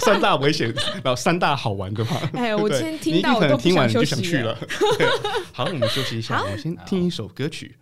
[0.00, 2.12] 三大危险，然后三大好玩的嘛。
[2.34, 4.56] 哎，我先听到，可能听完你就想去了。
[5.52, 7.76] 好，我们休息一下，我们先听一首歌曲。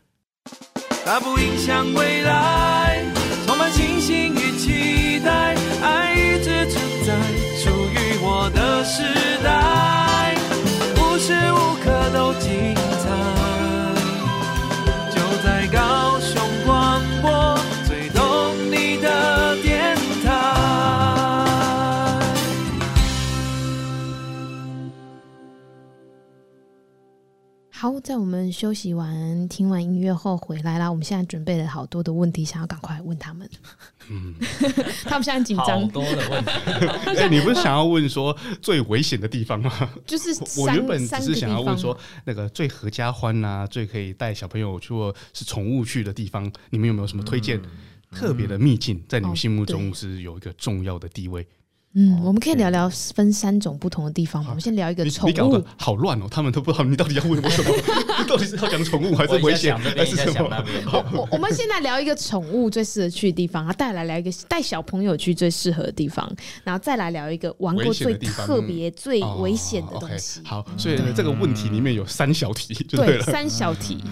[1.04, 3.04] 大步迎向未来，
[3.46, 5.61] 充满信心与期待。
[6.42, 7.14] 只存在，
[7.56, 9.02] 属于我的时
[9.44, 10.34] 代，
[10.96, 12.71] 无时无刻都记
[28.02, 30.90] 在我们休息完、听完音乐后回来啦。
[30.90, 33.48] 我们现在准备了好多的问题，想要赶快问他们。
[34.10, 34.34] 嗯，
[35.06, 35.82] 他们现在紧张。
[35.82, 36.50] 好多的问题。
[37.16, 39.70] 哎，你不是想要问说最危险的地方吗？
[40.04, 47.60] 就是我原本只是想要问说那个最合家欢啊，最可以带小朋友去或是宠物去的地方，你们有没有什么推荐
[48.10, 51.46] 特别的秘境，在你们心目中是有一个重要的地位？
[51.94, 54.42] 嗯，我们可以聊聊分三种不同的地方。
[54.46, 55.30] 我们先聊一个宠物。
[55.30, 57.70] 你搞得好乱哦，他们都不知道 你到底要问我什么，
[58.26, 60.64] 到底是要讲宠物还是危险还是什么？
[61.12, 66.30] 我我们现在聊一个宠物最适合去的地方，然后带来聊一个带小朋友去最适合的地方，
[66.64, 70.40] 然后再来聊一个玩过最特别最危险的东西。
[70.44, 74.02] 好，所以这个问题里面有三小题，对了，三小题。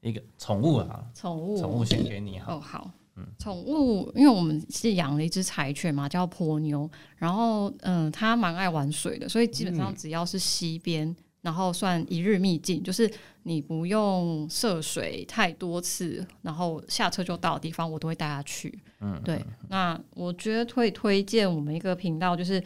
[0.00, 2.54] 一个宠物啊，宠物，宠物先给你好。
[2.56, 2.97] 哦，好，嗯，
[3.38, 13.10] 宠物，因为我们是养了一只柴犬嘛，叫波妞，然后嗯，它蛮爱玩水的，所以基本上只要是溪边，嗯、然后算一日秘境，就是
[13.44, 18.78] 你不用涉水太多次，然后下车就到的地方，我都会带它去。
[19.00, 19.44] 嗯，对。
[19.68, 22.62] 那我觉得会推荐我们一个频道，就是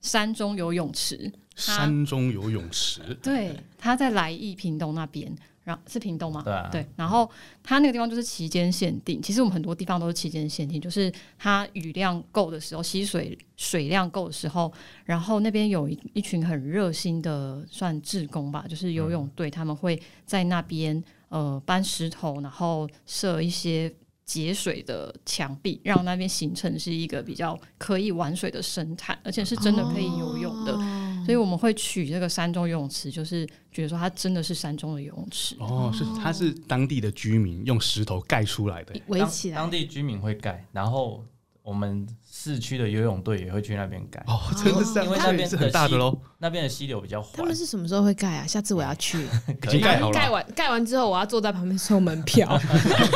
[0.00, 1.32] 山中游泳池。
[1.54, 5.28] 山中游泳池，对，它在来义屏东那边。
[5.68, 6.40] 然后是屏东吗？
[6.42, 6.86] 对啊，对。
[6.96, 7.30] 然后
[7.62, 14.72] 它那个地方就是期间限定，其实我们很多地方都是期间限定，就是它雨量够的时候，溪水水量够的时候，
[15.04, 30.72] 然后那边有一一群很热心的算志工吧，就是游泳队，他们会在那边呃搬石头，然后设一些节水的墙壁，让那边形成是一个比较可以玩水的生态，而且是真的可以游泳的。
[30.72, 35.54] 哦所以我们会取这个山中游泳池，就是觉得说它真的是山中的游泳池。
[35.58, 39.56] 哦，是它是当地的居民用石头盖出来的，围起来。
[39.56, 41.22] 当地居民会盖，然后
[41.62, 44.24] 我们市区的游泳队也会去那边盖。
[44.26, 46.18] 哦，真的是，因为那边是很大的喽。
[46.38, 47.32] 那边的溪流比较缓。
[47.36, 48.46] 他们是什么时候会盖啊？
[48.46, 49.26] 下次我要去。
[49.64, 50.14] 已经盖好了。
[50.14, 52.58] 盖完盖完之后，我要坐在旁边收门票。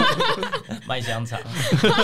[0.87, 1.41] 卖香肠。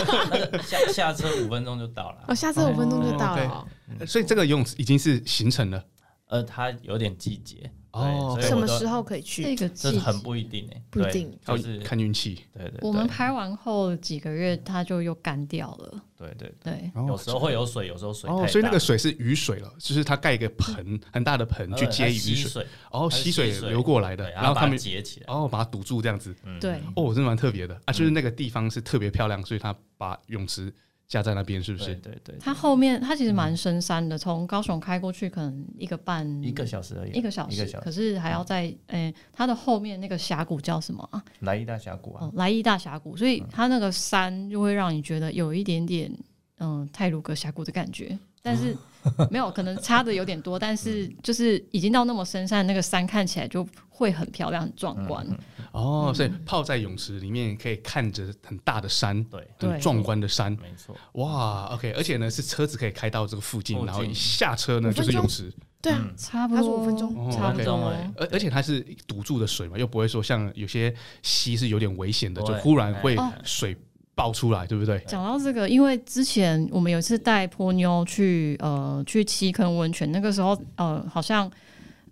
[0.65, 2.25] 下下车五分钟就到了。
[2.29, 3.69] 哦，下车五分钟就到了。
[4.07, 5.85] 所以这个游泳池已经是形成了。
[6.29, 9.43] 呃，它有点季节哦，什么时候可以去？
[9.43, 12.45] 这个这很不一定哎，不一定，就是看运气。
[12.55, 16.03] 对对，我们拍完后几个月，它就又干掉了。
[16.17, 26.37] 对对对，有时候会有水，有时候水哦，所以那个水是雨水了，就是它盖一个盆，很大的盆去接雨水，哦，溪水流过来的，然后他们截起来，哦，把它堵住这样子。
[26.61, 30.73] 对，哦，真的蛮特别的啊，就是那个地方是特别漂亮，所以它把泳池。
[31.09, 31.95] 架在那边是不是？
[31.97, 41.25] 对对，它后面它其实蛮深山的，从高雄开过去可能一个半一个小时而已，一个小时，可是还要在诶，它的后面那个峡谷叫什么啊？
[41.41, 46.13] 莱伊大峡谷啊，来义大峡谷，所以它那个山就会让你觉得有一点点
[46.59, 48.77] 嗯泰鲁格峡谷的感觉，但是
[49.31, 55.27] 没有可能差的有点多，但是就是已经到那么深山，那个山看起来就会很漂亮、很壮观。
[55.73, 60.97] 哦，所以泡在泳池里面可以看着很大的山，对，很壮观的山，没错。
[61.13, 65.53] 哇，OK，而且呢是车子可以开到这个附近，然后一下车呢就是泳池，
[65.83, 66.79] 对啊，差不多。
[66.79, 67.93] 五分钟，差不多。
[68.17, 73.77] 而而且它是堵住的水嘛，又不会说像有些溪是有点危险的，就忽然会水
[74.15, 74.99] 爆出来，对不对？
[75.07, 81.51] 讲到这个，因为之前我们有一次带波妞去呃去七坑温泉，那个时候呃好像。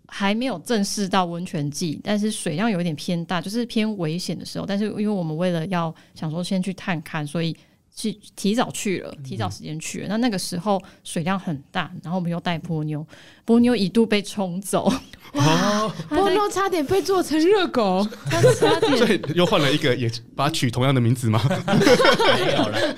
[0.08, 4.66] 还没有正式到温泉季，但是水量有点偏大，就是偏危险的时候。
[4.66, 7.56] 但是因为我们为了要想说先去探看，所以
[7.96, 10.06] 去提早去了，提早时间去了。
[10.06, 13.04] 嗯、那那个时候水量很大，然后我们又带波妞，
[13.46, 14.92] 波妞一度被冲走。
[15.32, 15.88] 哇！
[16.08, 18.96] 波妞差点被做成热狗，他差点。
[18.96, 21.42] 所以又换了一个，也把它取同样的名字吗？
[21.66, 22.94] 没有了。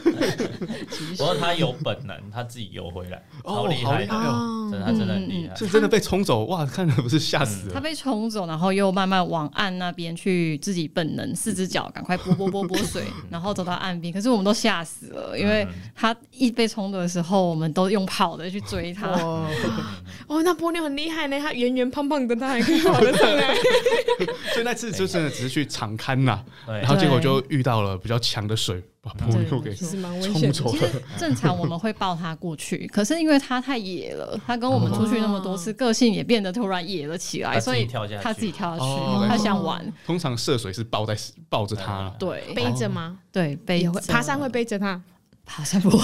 [1.17, 4.69] 不过他有本能，他自己游回来，好厉害哦！
[4.71, 6.67] 真的，他真的很厉害，是真的被冲走哇！
[6.67, 7.75] 看着不是吓死了。
[7.75, 14.13] 他被冲走，然后又慢慢往岸那边去，自己本能四只脚赶快拨拨拨拨水，然后走到岸边。
[14.13, 19.09] 可是我们都吓死了，因为他一被冲走的时候，我们都用跑的去追他。
[20.27, 23.55] 哦，那波妞很厉害呢，他圆圆胖胖的，他还可以跑得上来。
[24.55, 28.83] 所以那次就真的只是去场勘呐，然后结果就遇到了比较强的水。
[29.01, 30.89] 把波妞给冲走了。
[31.17, 37.87] 正常我们会抱他过去，可是因为他太野了，他跟我们出去那么多次，个性也变得突然野了起来，所以
[38.21, 39.81] 他自己跳下去，他想玩。
[40.05, 41.17] 通常涉水是抱在
[41.49, 43.17] 抱着他，对，背着吗？
[43.31, 43.93] 对，背着。
[44.09, 45.01] 爬山会背着他，
[45.45, 45.99] 爬山不会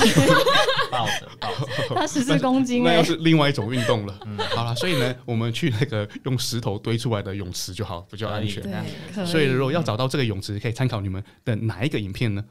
[0.91, 1.95] 抱着抱着。
[1.95, 4.19] 他十四公斤，那又是另外一种运动了。
[4.27, 8.63] 嗯好了，所以呢，我们去那个用石头堆出来的泳池就好，比较安全。
[9.27, 12.45] 所以如果要找到这个泳池，可以参考你们的哪一个影片呢？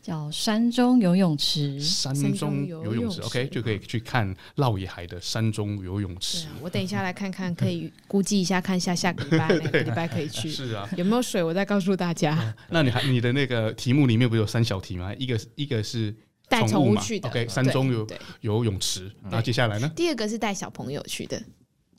[0.00, 6.46] 叫山中游泳池，山中游泳池，OK，就可以去看烙野海的山中游泳池。
[6.60, 10.48] 我等一下来看看，可以估计一下，看一下下个礼拜 哪个礼拜可以去。
[10.50, 11.42] 是啊，有没有水？
[11.42, 12.54] 我再告诉大家。
[12.68, 15.14] 那你还你的那个题目里面不是有三小题吗？
[15.14, 16.14] 一个一个是
[16.48, 18.06] 带宠物去的，OK，山中有
[18.40, 19.10] 游泳池。
[19.30, 19.90] 那接下来呢？
[19.94, 21.42] 第二个是带小朋友去的。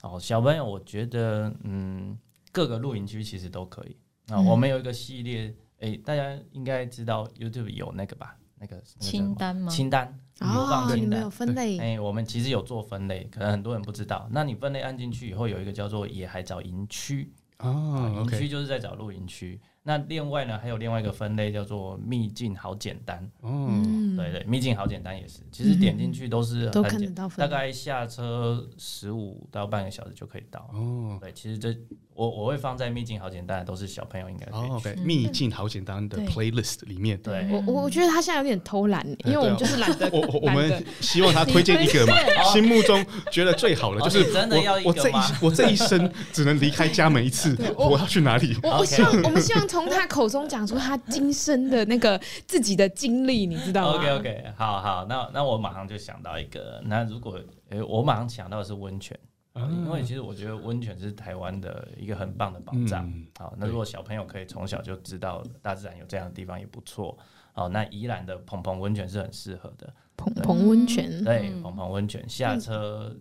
[0.02, 2.18] 哦，小朋友，我觉得嗯，
[2.52, 3.96] 各个露营区其实都可以。
[4.34, 5.54] 啊，我们有一个系列。
[5.84, 8.38] 哎，大家应该知道 YouTube 有那个吧？
[8.58, 9.70] 那个清单吗？
[9.70, 11.78] 清单有放清单，你们有分类。
[11.78, 14.26] 哎，我们其实有做分类，可能很多人不知道。
[14.32, 19.60] 那你分类按进去以后，有一个叫做野海找营区啊，营区就是在找露营区。
[19.86, 23.30] 那另外呢，还有另外一个分类叫做秘境好简单。
[23.42, 30.70] 嗯，对对，秘境好简单也是，其实点进去都是很都看得简到分类大概下车十五到半个小时就可以到。
[30.74, 31.76] 哦，对，其实这
[32.14, 34.90] 我我会放在秘境好简单的都是小朋友应该可以哦去。
[34.90, 42.14] ，OK，秘境好简单的 playlist 里面，对，我我我觉得他现在有点偷懒，因为我们就是懒得我我我们希望他推荐一个嘛，
[42.54, 48.56] 心目中觉得最好的哦就是你真的要一我我这一我这一生只能离开家门一次， 我我要去哪里？
[48.64, 59.20] 我我希望我们希望从他口中讲出他今生的那个自己的经历，你知道吗 OK OK，好好，那那我马上就想到一个，那如果诶、欸我马上想到的是温泉。
[59.54, 63.08] 啊因为其实我觉得温泉是台湾的一个很棒的保障。
[63.08, 67.18] 嗯好，那如果小朋友可以从小就知道大自然有这样的地方也不错。
[67.54, 69.92] 好，那宜兰的蓬蓬温泉是很适合的。
[70.18, 73.16] 蓬蓬温泉，对，蓬蓬温泉下车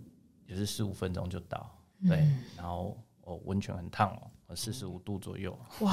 [0.47, 1.71] 也是十五分钟就到。
[2.09, 5.93] 对，然后哦，温泉很烫哦，四十五度左右，哇，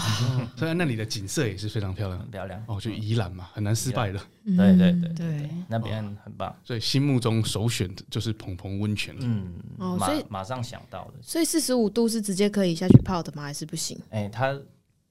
[0.55, 2.29] 所以那里的景色也是非常漂亮很。
[2.29, 2.63] 漂亮。
[2.67, 6.55] 哦，就宜兰嘛，很难失败的，对对对，对，那边很棒。
[6.63, 9.21] 所以心目中首选的就是蓬蓬温泉了。
[9.23, 11.13] 嗯，哦所以马马上想到的。
[11.21, 13.43] 所以四十五度是直接可以下去泡的吗？
[13.43, 13.99] 还是不行？
[14.09, 14.57] 哎，它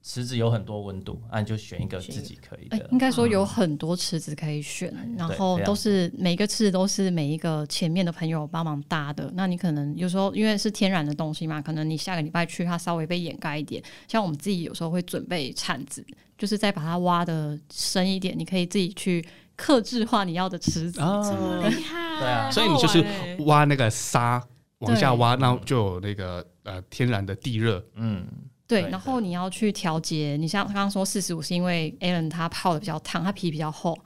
[0.02, 2.88] 池子有很多温度，那你就选一个自己可以哎、的。
[2.92, 9.30] 应该说有很多池子可以选，然后都是每一个池子都是每一个前面的朋友帮忙搭的。
[9.34, 13.82] 那你可能有时候因为是天然的东西嘛，可能你下个礼拜去，它稍微被掩盖一点。
[14.06, 16.04] 像我们自己有时候会准备铲子，
[16.38, 19.22] 就是再把它挖的深一点，你可以自己去
[19.56, 21.00] 克制化你要的池子。
[21.00, 23.04] 啊这么厉害，对啊所以你就是
[23.40, 24.42] 挖那个沙
[24.78, 27.84] 往下挖，对然后就有那个呃天然的地热。
[27.96, 28.24] 嗯，
[28.68, 30.36] 对，然后你要去调节。
[30.38, 33.98] 你像刚刚说四十五，是因为 Alan 他泡的比较烫，他皮比较厚。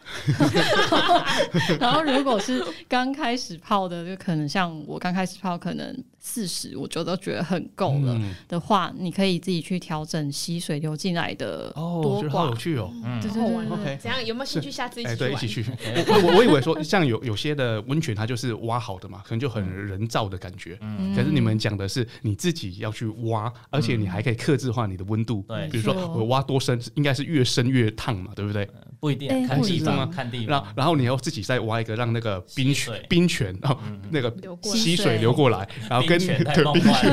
[1.80, 5.92] 然后如果是刚开始泡的，就可能像我刚开始泡，可能
[6.24, 12.54] 四十，我就都觉得很够了嗯的话，你可以自己去调整溪水流进来的哦，觉得好有。
[12.54, 12.88] 趣哦。
[13.04, 13.98] 嗯好好玩 OK。
[14.00, 14.24] 怎样？
[14.24, 15.18] 有没有兴趣下次一哎，起？
[15.18, 15.64] 对，一起去。
[16.06, 20.78] 我 我我以为说，像有有些的温泉，它就是挖好的嘛，可能就很人造的感觉。
[20.80, 25.44] 嗯可是你们讲的是你自己要去挖，而且你还可以克制化你的温度。
[25.48, 28.68] 对比如说我挖多深，应该是越深越烫嘛，对不对？
[29.02, 30.46] 不一定哎看地方，看地方。
[30.46, 33.76] 然后然后你要自己再挖一个，让那个冰泉冰泉， 然后
[34.10, 37.12] 那个溪水流过来， 然后跟对冰泉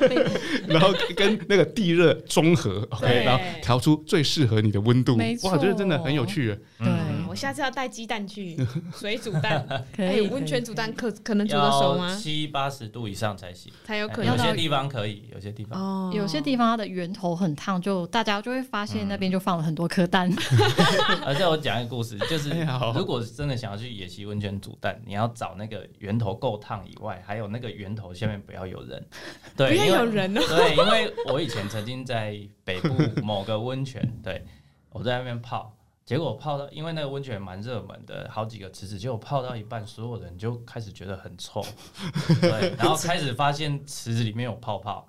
[0.66, 5.14] 然后跟那个地热中和，OK，然后调出最适合你的温度。
[5.14, 6.86] 没错哇，这真的很有趣嗯。
[6.88, 7.07] 我
[7.38, 8.56] 下次要带鸡蛋去，
[8.94, 12.14] 水煮蛋，可以温泉煮蛋，可可能煮得熟要吗？
[12.14, 13.72] 七八十度以上才行。
[13.72, 15.80] 哎才有可能有些地方可以，有些地方。
[15.80, 20.30] 哦有些地方它的源头很烫，就大家就会发现那边就放了很多颗蛋。
[21.24, 22.50] 而且我讲一个故事，就是
[22.94, 29.06] 如果真的想要去野溪温泉煮蛋，你要找那个源头够烫以外，还有那个源头下面不要有人。
[29.56, 30.40] 对，不要有人哦。
[30.48, 34.44] 对，因为我以前曾经在北部某个温泉，对
[34.90, 35.72] 我在那边泡，
[36.08, 41.62] 结果泡到，因为那个温泉蛮热门的，好几个池子，结果泡到一半，所有人就开始觉得很臭，
[42.40, 45.06] 对，然后开始发现池子里面有泡泡，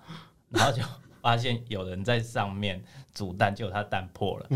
[0.50, 0.84] 然后就
[1.22, 2.84] 发现有人在上面
[3.14, 4.48] 煮蛋，结果他蛋破了，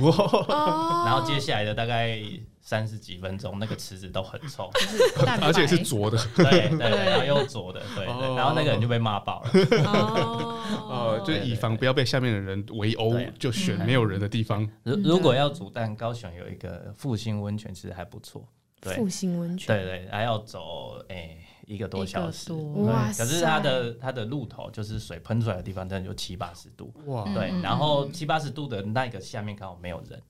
[1.06, 2.21] 然后接下来的大概
[2.65, 4.71] 三十几分钟，那个池子都很臭，
[5.43, 6.17] 而且是浊的。
[6.34, 8.36] 对对对，然后又浊的，对对，哦。
[8.38, 9.52] 然后那个人就被骂爆了。
[9.86, 10.60] 哦。
[11.19, 14.67] 哦，就是以防不要被下面的人围殴，就选没有人的地方。
[14.84, 18.47] 如如果要煮蛋，高雄有一个复兴温泉，其实还不错。
[18.80, 18.95] 对。
[18.95, 22.47] 复兴温泉，对对，还要走诶、一个多小时。
[22.47, 22.86] 多。
[22.86, 26.93] 哇可是它的它的路头就是水喷出来的地方，真的就七八十度。
[27.08, 27.26] 哇。
[27.34, 30.21] 对，嗯然后七八十度的那个下面刚好没有人。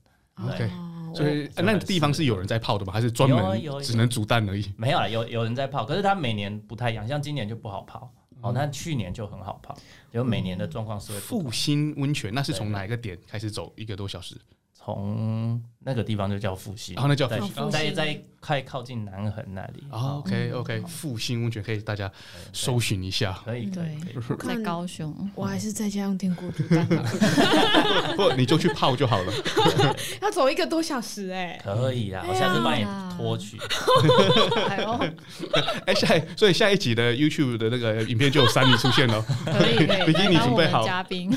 [0.58, 0.68] 对
[1.14, 2.92] 所以我呃那个地方是有人在泡的吗？
[2.92, 4.72] 还是专门只能煮蛋而已？
[4.76, 8.12] 没有了，有有人在泡，可是它每年不太一样，像今年就不好泡。
[8.40, 9.74] 哦，那去年就很好泡，
[10.12, 11.50] 就每年的状况是会复。
[11.50, 14.36] 兴温泉那是从哪一个点开始走一个多小时？
[14.84, 19.84] 从那个地方就叫复兴，哦那叫复兴在在快靠近南横那里。
[19.90, 22.10] 哦，OK OK，复兴温泉可以大家
[22.52, 23.38] 搜寻一下。
[23.44, 24.56] 可以可以对可以。
[24.56, 27.02] 在高雄，我还是在家用电锅煮蛋了，
[28.16, 29.32] 不，你就去泡就好了。
[30.20, 31.58] 要走一个多小时哎。
[31.64, 32.84] 可以啦，我下次帮你
[33.16, 33.58] 拖去。
[34.68, 35.00] 哎呦，
[35.86, 39.22] 哎，下一所以下一集的 YouTube 的那个影片就有三米出现了。
[39.46, 41.34] 可以可以，比基尼当我们准备好嘉宾，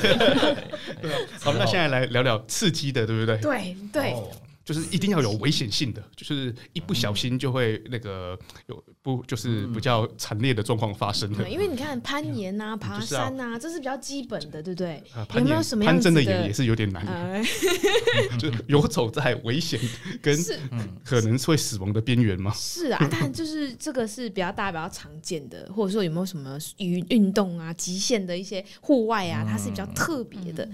[1.40, 3.37] 好，那现在来聊聊刺激的，对不对？
[3.42, 4.30] 对对，哦
[4.68, 11.50] 就是一定要有危险性的，就是一不小心就会那个有不就是比较惨烈的状况发生的对，。
[11.50, 15.02] 因为你看攀岩啊、爬山啊，这是比较基本的，对不对？
[15.16, 17.42] 有啊攀岩没有什么攀真的岩也是有点难，呃，
[18.38, 19.80] 就是游走在危险
[20.22, 20.38] 跟
[21.06, 22.52] 可能会死亡的边缘吗？
[22.54, 30.68] 是啊，但就是这个是比较大家比较常见的，或者说有没有什么运运动啊、极限的一些户外啊，它是比较特别的。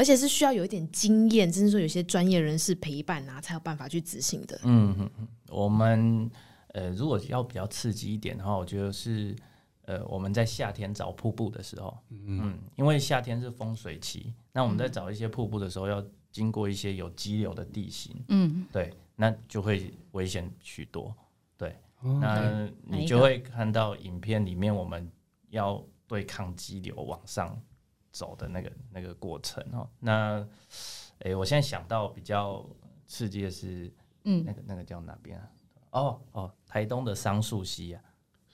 [0.00, 4.58] 而且是需要有一点经验，甚至说有些专业人士陪伴啊，才有办法去执行的。
[4.64, 6.30] 嗯嗯嗯，我们
[6.68, 9.36] 呃，如果要比较刺激一点的话，我觉得是
[9.82, 21.14] 呃，我们在夏天找瀑布的时候，嗯，嗯，因为夏天是风水期，那我们在找一些瀑布的时候，要经过一些有激流的地形，嗯，对，那就会危险许多，
[21.58, 25.06] 对，哦、那你就会看到影片里面我们
[25.50, 27.60] 要对抗激流往上。
[28.12, 30.40] 走的那个那个过程哦，那，
[31.20, 32.64] 哎、欸，我现在想到比较
[33.06, 33.92] 刺激的是，
[34.24, 35.48] 嗯，那个那个叫哪边啊？
[35.90, 38.02] 哦哦，台东的桑树溪啊，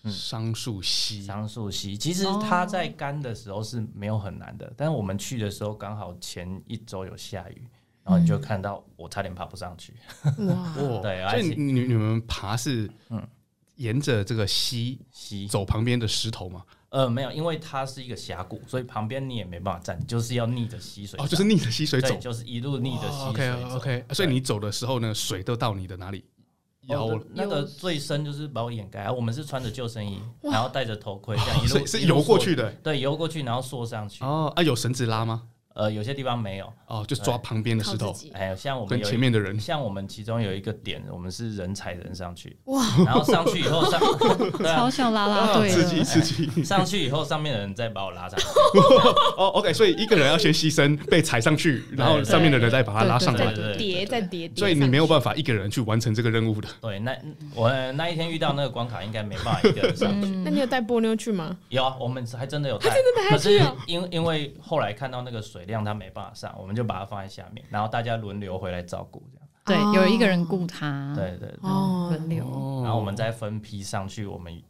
[0.02, 7.68] 嗯，桑树溪，桑树溪，其实它在干的时候是没有很难的，哦、但是我们去的时候刚好前一周有下雨，
[8.02, 9.94] 然后你就看到我差点爬不上去，
[10.48, 13.26] 哇，对，所以你你们爬是嗯，
[13.76, 15.46] 沿着这个溪溪。
[15.48, 16.64] 走旁边的石头吗？
[16.90, 21.18] 呃，没有，因为它是一个峡谷，所以旁边你也没办法站，就是要逆着溪水。
[21.20, 23.66] 哦，就是逆着溪水走，就是一路逆着溪水走。
[23.76, 26.24] OK OK，所以你走的时候呢，水都到你的哪里？
[26.82, 29.10] 有那个最深就是把我掩盖。
[29.10, 32.70] 我们是穿着救生衣，然后戴着头盔，这样一路是游过去的。
[32.74, 34.22] 对，游过去，然后缩上去。
[34.22, 35.42] 哦，啊，有绳子拉吗？
[35.76, 38.16] 呃，有些地方没有哦，就抓旁边的石头。
[38.32, 42.82] 哎，像我们前面的人，像我们其中有一个点，我们是人踩人上去，哇！
[43.04, 44.00] 然后上去以后上，
[44.64, 46.64] 超像拉拉队，刺激刺激。
[46.64, 48.46] 上去以后，上面的人再把我拉上去。
[49.36, 54.50] 哦，OK，所以一个人要先牺牲被踩上去，然后上面的人再把他拉上来，叠再叠。
[54.56, 56.68] 所以你没有办法一个人去完成这个任务的。
[56.80, 57.14] 对，那
[57.54, 60.28] 我那一天遇到那个关卡，应该没办法一个人上去。
[60.42, 61.54] 那你有带波妞去吗？
[61.68, 63.30] 有啊，我们还真的有带，真的带。
[63.30, 66.54] 可是因因为后来看到那个水量，他没办法上。
[66.58, 69.46] 我们就把它放在下面，然后大家轮流回来照顾，这样。
[69.92, 71.12] 对，有一个人顾他。
[71.16, 72.44] 对对对，轮流。
[72.84, 74.62] 然后我们再分批上去我们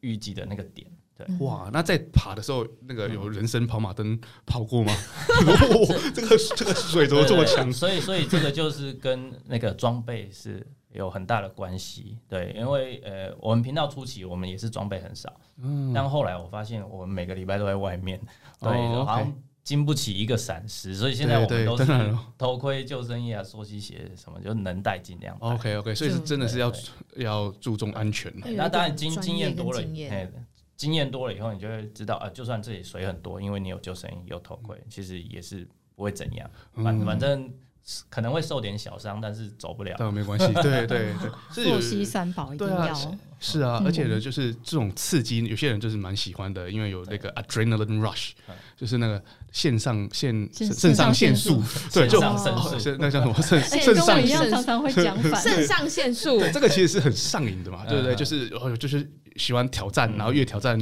[0.00, 0.90] 预计的那个点。
[1.14, 4.92] 对，哇，那在爬的时候，那个有人生跑马灯跑过吗？
[5.42, 7.70] 哦，这个这个水怎么这么强？
[7.72, 12.16] 所以所以这个就是跟那个装备是有很大的关系。
[12.28, 18.18] 对，因为呃，我们频道初期我们也是装备很少，嗯，但后来我发现我们每个礼拜都在外面，
[18.60, 18.70] 对，
[19.04, 19.34] 好像。
[19.68, 21.84] 经不起一个闪失，所以现在我们都是
[22.38, 25.46] 头盔、救生衣啊、溯溪鞋什么，就能带尽量带。
[25.46, 26.72] OK OK，所以是真的是要
[27.16, 28.32] 要注重安全。
[28.56, 29.82] 那当然经经验多了，
[30.74, 36.50] 经验多了以后，你就会知道啊，就算这里水很多，因为你有救生衣、有头盔，其实也是不会怎样。
[36.72, 37.52] 反反正。
[38.10, 39.94] 可能会受点小伤，但是走不了。
[39.98, 41.12] 但没关系，对对
[41.54, 42.94] 对，溯溪 三宝一定要。
[43.40, 48.30] 是啊，而且呢，就是这种刺激，有些人就是蛮喜欢的，因为有那个 adrenaline rush，
[48.76, 49.22] 就是那个
[49.52, 51.62] 肾上腺肾上腺素，
[51.92, 52.20] 对，就
[52.98, 53.34] 那叫什么？
[53.40, 55.40] 肾肾上腺常常会讲反。
[55.40, 58.14] 肾上腺素，这个其实是很上瘾的嘛，对不对？
[58.16, 60.78] 就是就是喜欢挑战，然后越挑战。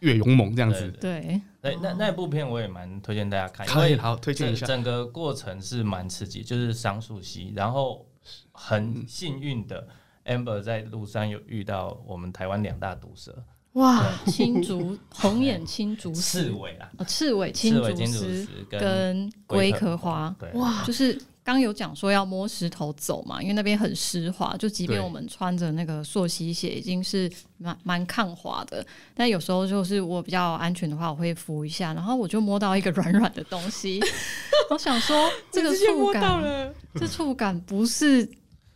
[0.00, 1.40] 越勇猛这样子，对，
[1.70, 4.66] 对，那那部片我也蛮推荐大家看，可以好推荐一下。
[4.66, 8.06] 整个过程是蛮刺激，就是桑树溪，然后
[8.52, 9.86] 很幸运的
[10.24, 21.20] ，Amber 在路上有遇到我们台湾两大毒蛇，哇，青竹 红眼青竹刺猬啊，刺猬青竹丝跟龟壳花，哇，就是。
[21.48, 28.86] 刚有讲说要摸石头走嘛，因为那边很湿滑，就即便我们穿着那个溯溪鞋，已经是蛮蛮抗滑的。
[29.14, 33.98] 但有时候就是我比较安全的话，我会扶一下，然后我就摸到一个软软的东西，
[34.68, 38.28] 我想说这个触感，这触感不是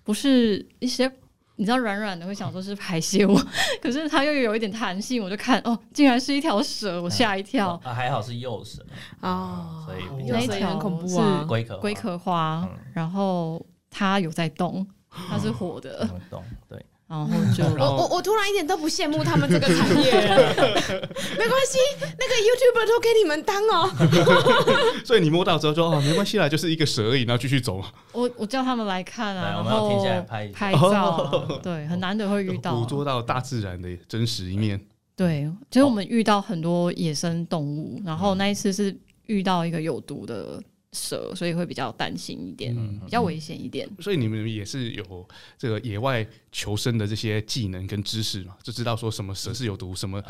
[0.03, 1.13] 不是一些。
[1.57, 3.39] 你知道软软的会想说是排泄物，
[3.81, 7.81] 可是它又有一点弹性，我就看哦，竟然是一条蛇，我吓一跳。
[7.85, 8.85] 啊，还好是幼蛇
[9.21, 16.85] 哦，所以那一条很恐怖啊，龟壳龟壳花，然后它有在动，它是活的，动对。
[17.13, 20.13] 然后就 我我我突然一点都不羡慕他们这个产业，
[21.37, 23.91] 没关系，那个 YouTuber 都给你们当哦。
[25.05, 27.85] 所以你摸到之后说哦，没关系啦，就是一个蛇而已，然后继续走。
[28.13, 34.81] 我我叫他们来看啊，然后停下来拍拍照，对，很难得会遇到捕捉到大自然的真实一面。
[35.15, 38.97] 对，其实我们遇到很多野生动物，然后那一次是
[39.27, 40.59] 遇到一个有毒的。
[40.93, 43.89] 蛇，所以会比较担心一点，嗯、比较危险一点。
[44.01, 45.29] 所以你们也是有
[45.59, 50.23] 这个野外求生的这些技能跟知识嘛，就知道说什么蛇是有毒，什么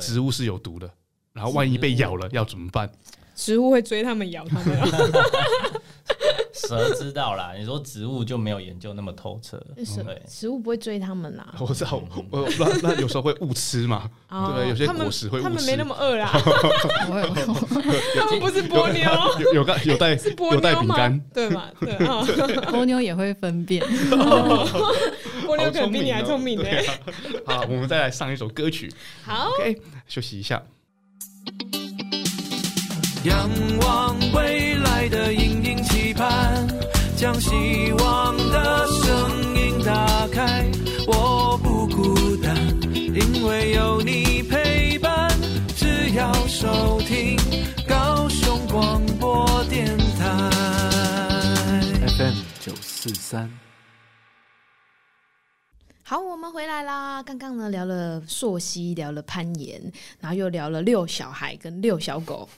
[0.00, 0.92] 植物是有毒的，
[1.32, 2.90] 然后万一被咬了要怎么办？
[3.34, 4.78] 植物会追他们咬他们。
[6.66, 9.56] 蛇知道啦，你说植物就没有研究那么透彻。
[9.74, 9.84] 对，
[10.28, 11.54] 植物不会追他们啦。
[11.60, 14.68] 我知道，我 那那有时候会误吃嘛，对？
[14.68, 15.48] 有些果实会误吃。
[15.48, 16.30] 他们没那么饿啦。
[18.16, 21.68] 他们不是波妞，有有带有带有带饼干，对吗？
[21.80, 21.96] 对，
[22.70, 23.82] 波妞也会分辨。
[25.46, 26.68] 波妞可能比你还聪明呢。
[27.46, 28.92] 好，我们再来上一首歌曲。
[29.24, 30.62] 好，OK，休息一下。
[33.24, 33.48] 仰
[33.82, 35.30] 望未来的。
[37.20, 40.64] 将希望的声音打开，
[41.06, 42.56] 我不孤单，
[42.94, 45.30] 因为有你陪伴。
[45.76, 47.36] 只要收听
[47.86, 49.86] 高雄广播电
[50.18, 50.50] 台
[52.16, 53.69] FM 九四三。
[56.10, 57.22] 好，我们回来啦。
[57.22, 59.80] 刚刚呢聊了溯溪，聊了攀岩，
[60.18, 62.48] 然后又聊了遛小孩跟遛小狗。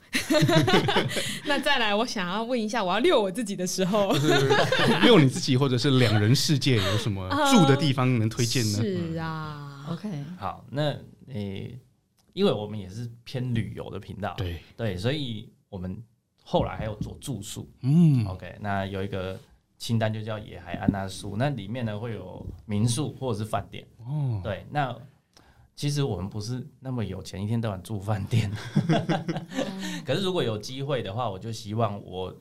[1.44, 4.10] 那再来，我想要问一下，我要遛我自己的时候，
[5.04, 8.78] 遛你自己或者是两人世界有什么 住的地方能推荐呢？
[8.80, 10.96] 是啊，OK，好，那诶、
[11.34, 11.78] 欸，
[12.32, 16.02] 因为我们也是偏旅游的频道，对对，所以我们
[16.42, 19.38] 后来还有做住宿，嗯，OK，那有一个。
[19.82, 23.84] 清单就叫野海安娜树，那里面呢会有民宿或者是饭店。
[23.98, 24.96] 哦，对，那
[25.74, 28.48] 其实我们不是那么有钱，一天到晚住饭店。
[30.06, 32.32] 可是如果有机会的话，我就希望我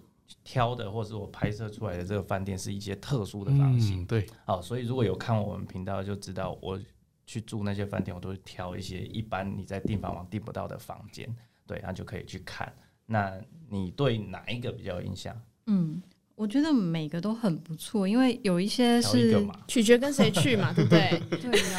[0.43, 4.03] 挑的或是我拍摄出来的这个饭店是一些特殊的房型。
[4.03, 6.79] 嗯、对，好，所以如果有看我们频道就知道，我
[7.25, 11.27] 去住那些饭店，我都会挑一些一般你在订房网订不到的房间。
[11.65, 12.71] 对，那就可以去看。
[13.07, 13.35] 那
[13.67, 15.35] 你对哪一个比较有印象？
[15.65, 15.99] 嗯。
[16.41, 21.21] 我觉得每个都很不错，因为有一些是取决跟谁去嘛，对不对？
[21.39, 21.77] 对啊，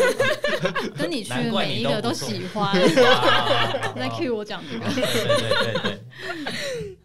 [0.96, 2.72] 跟你去的每一个都喜欢。
[3.96, 5.98] 在 cue 我讲这个，对对对对，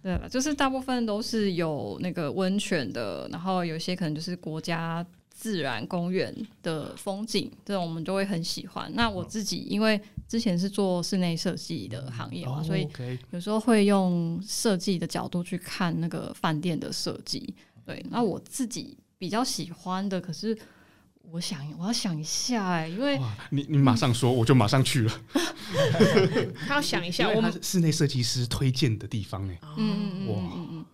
[0.04, 5.04] 对了，就是大部分都是有那个温泉的，然后有些可能就是国家。
[5.40, 8.92] 自然公园的风景，这种我们就会很喜欢。
[8.96, 12.90] 那我自己因为之前是做室内设计的行业嘛，所以
[13.30, 17.54] 有时候会用设计的角度去看那个饭店的设计。
[17.86, 20.58] 对，那我自己比较喜欢的，可是
[21.22, 23.20] 我想我要想一下哎、欸，因为
[23.52, 25.22] 你你马上说，我就马上去了。
[26.68, 30.36] 他要想一下，我们室内设计师推荐的地方哎，嗯哇。
[30.56, 30.86] 嗯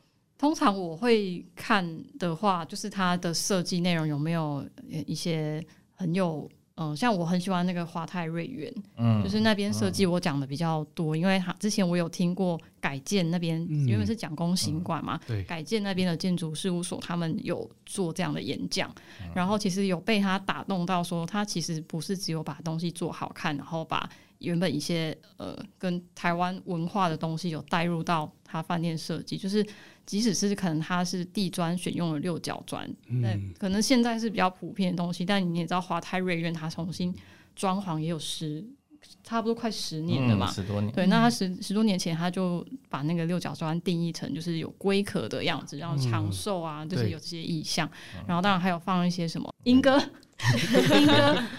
[0.44, 4.62] 通常我会看的话，就是它的设计内容有没有
[5.08, 5.66] 一些
[5.96, 29.66] 很有，嗯、呃，像我很喜欢那个华泰瑞园，嗯，就是那边设计我讲的比较多，嗯、因为他之前我有听过改建那边，嗯、因为是蒋公行馆嘛，嗯、对，改建那边的建筑事务所，他们有做这样的演讲，嗯、然后其实有被他打动到，说他其实不是只有把东西做好看，然后把原本一些呃跟台湾文化的东西有带入到他饭店设计，就是。
[30.06, 37.14] 即使是可能它是地砖选用了六角砖，那、嗯、可能现在是比较普遍的东西，但你也知道华泰瑞苑它重新
[37.56, 38.64] 装潢也有十
[39.24, 40.94] 差不多快十年了嘛，嗯、十多年。
[40.94, 47.90] 对，那他十十多年前他就把那个六角砖定义成就是有龟壳的样子，然后长寿啊，嗯、就是有这些意象。
[48.28, 50.02] 然后当然还有放一些什么莺歌。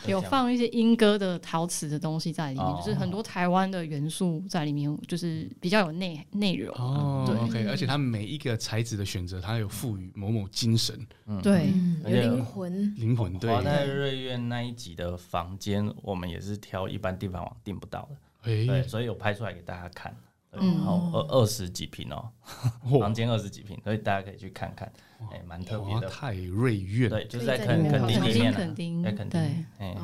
[0.06, 6.74] 有放一些莺歌的陶瓷的东西在里面，哦、就是很多台湾的元素在里面，就是比较有内内容。
[6.76, 11.72] 哦，对，OK，而且它每一个材质的选择，它有赋予某某精神，嗯、对，
[12.04, 13.38] 有灵魂，灵魂。
[13.38, 20.14] 对，华泰瑞苑那一集的房间，我们也是挑一般地方网订不到的，欸、对，所以有拍出来给大家看。
[20.60, 22.30] 然后二二十几平哦，
[23.00, 24.90] 房间二十几平，所以大家可以去看看，
[25.32, 26.08] 哎，蛮特别的。
[26.08, 29.40] 华泰瑞苑，对，就是在垦垦丁里面，垦丁，垦丁，
[29.78, 29.96] 哎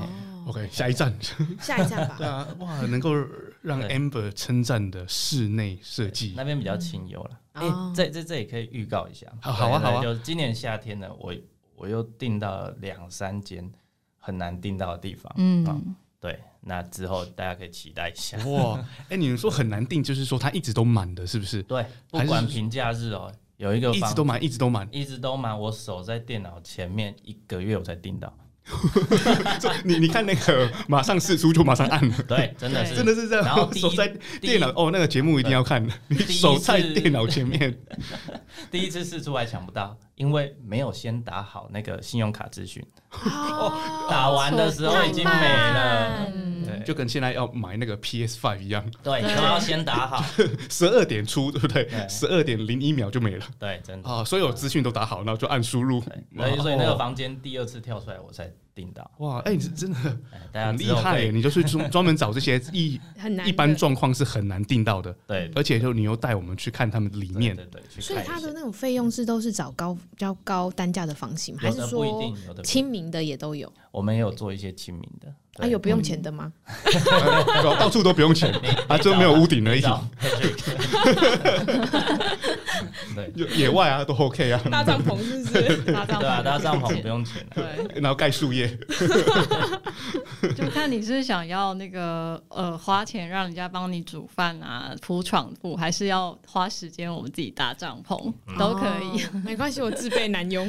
[0.47, 1.15] ，OK，下一站，
[1.61, 2.15] 下一站吧。
[2.19, 3.13] 对啊，哇，能够
[3.63, 7.41] 让 Amber 称赞的室内设计，那边比较清幽了。
[7.53, 11.35] 哎，这这这也可以预告一下，好啊好啊，就今年夏天呢，我
[11.77, 13.71] 我又订到了两三间
[14.19, 15.95] 很难订到的地方，嗯。
[16.21, 18.37] 对，那之后大家可以期待一下。
[18.47, 21.63] 哇，哎、欸，你们说很难定，就是说它一直都满的，是不是？
[21.63, 25.59] 对，不管平假日哦，有一个一直都满，一直都满，一直都满。
[25.59, 28.33] 我守在电脑前面一个月，我才订到。
[29.85, 33.45] 你你看那个马上试出就马上按了，对，真的是真的是这样。
[33.45, 34.07] 然后 守在
[34.41, 37.77] 电脑哦，那个节目一定要看， 你守在电脑前面。
[38.71, 42.85] 第一次试出还抢不到，因为没有先打好那个信用卡资讯。
[43.11, 43.73] 哦，
[44.11, 46.27] 打完的时候已经没了，
[46.67, 50.23] 对，就跟现在要买那个 PS Five 一样，对，都要先打好，
[50.69, 51.89] 十二点出，对不对？
[52.07, 54.11] 十二点零一秒就没了，对，真的。
[54.11, 56.03] 啊，所有资讯都打好，然后就按输入，
[56.59, 59.11] 所以那个房间第二次跳出来，我才订到。
[59.19, 59.97] 哇，哎，你真的
[60.53, 62.99] 很厉害，你就是专 专门找这些一
[63.45, 72.33] 一般状况是很难订到的，对，而且就你又带我们去看他们里面，对对，所以他的那种费用是都是找高比较高单价的房型，还是说
[72.65, 73.11] 亲民？
[73.11, 76.53] 的也都有，我们也有做一些亲民的，啊，有不用钱的吗？
[76.65, 78.55] 呃 到处都不用钱，
[78.89, 79.83] 啊，就没有屋顶而已。
[83.15, 85.93] 对，就 野外啊都 OK 啊，搭帐篷是不是？
[85.93, 86.21] 搭帐篷。
[86.21, 87.55] 对啊，搭帐篷不用钱啊。
[87.55, 88.69] 对，然后盖树叶，
[90.57, 98.33] 就看你是想要那个呃花钱让人家帮你煮饭啊铺床铺，还是要花时间我们自己搭帐篷？
[98.59, 99.23] 都可以。
[99.25, 100.67] 哦没关系，我自备男佣。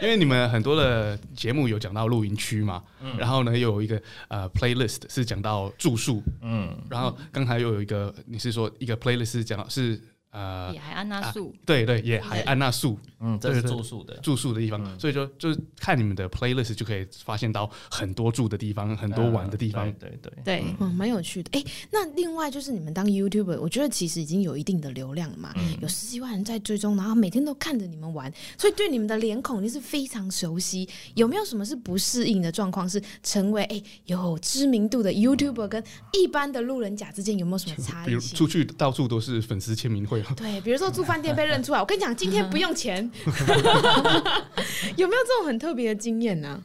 [0.00, 3.16] 因为你们很多的节目有讲到露营区嘛，嗯。
[3.18, 9.99] 然后呢又有一个呃 playlist 是讲到住宿，嗯，然后刚才又有一个你是说一个 playlist 是讲到是
[10.30, 19.90] 呃野海安娜素，对对野海安娜素嗯，这是住宿的，住宿的地方，嗯所以就就是看你们的 playlist 就可以发现到很多住的地方，很多玩的地方。
[19.92, 21.50] 对对对，对，嗯，蛮有趣的。
[21.58, 30.88] 哎、那另外就是你们当 YouTuber，我觉得其实已经有一定的流量了嘛，嗯有十几万人在追踪，然后每天都看着你们玩，所以对你们的脸孔你是非常熟悉。
[31.14, 32.88] 有没有什么是不适应的状况？
[32.88, 38.06] 是成为哎、有知名度的 YouTuber 跟一般的路人甲之间有没有什么差异？
[38.06, 43.10] 比如出去到处都是粉丝签名会，对，比如说住饭店被认出来， 我跟你讲，今天不用钱，
[44.96, 46.62] 有没有这种很特别的经验呢、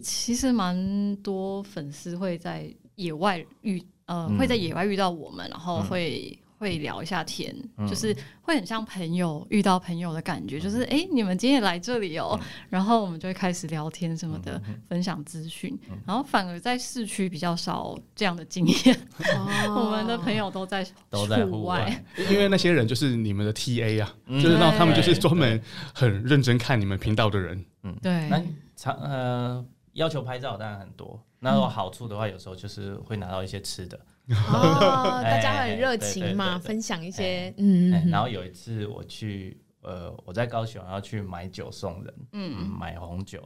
[0.00, 4.38] 其实蛮多粉丝会在野外遇，呃，嗯。
[4.38, 7.88] 会在野外遇到我们，然后会、会聊一下天，嗯。
[7.88, 12.38] 就是会很像朋友遇到朋友的感觉，就是哎、诶你们今天也来这里哦、
[12.68, 18.94] 然后我们就会开始聊天什么的，分享资讯，然后反而在市区比较少这样的经验，
[19.38, 19.74] 哦。
[19.84, 24.38] 我们的朋友都在都在户户外， 因为那些人就是你们的 TA 啊，嗯。
[24.42, 25.20] 就是那他们就是对。
[25.20, 25.62] 专门
[25.94, 27.64] 很认真看你们频道的人。
[27.82, 28.28] 嗯，对。
[28.28, 28.42] 那
[28.76, 33.98] 常呃要求拍照当然很多，那有好处的话，有时候就是会拿到一些吃的。
[34.28, 43.42] 哦，哎 大家会很热情嘛，分享一些哎嗯然后有一次我去呃我在高雄要去买酒送人，嗯，买红酒，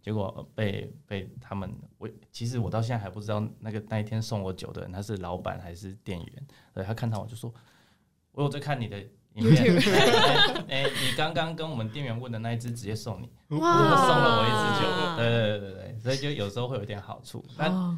[0.00, 7.52] 结果被被他们我其实我到现在还不知道那个那一天送我酒的人他是老板还是店员，对他看到我就说，
[8.32, 9.02] 我有在看你的。
[9.34, 9.76] 影片，
[10.68, 17.96] 哎、哎你刚刚跟我们店员问的那一只直接送你，就送了我一支酒，对对对对对，所以就有时候会有点好处，但哦，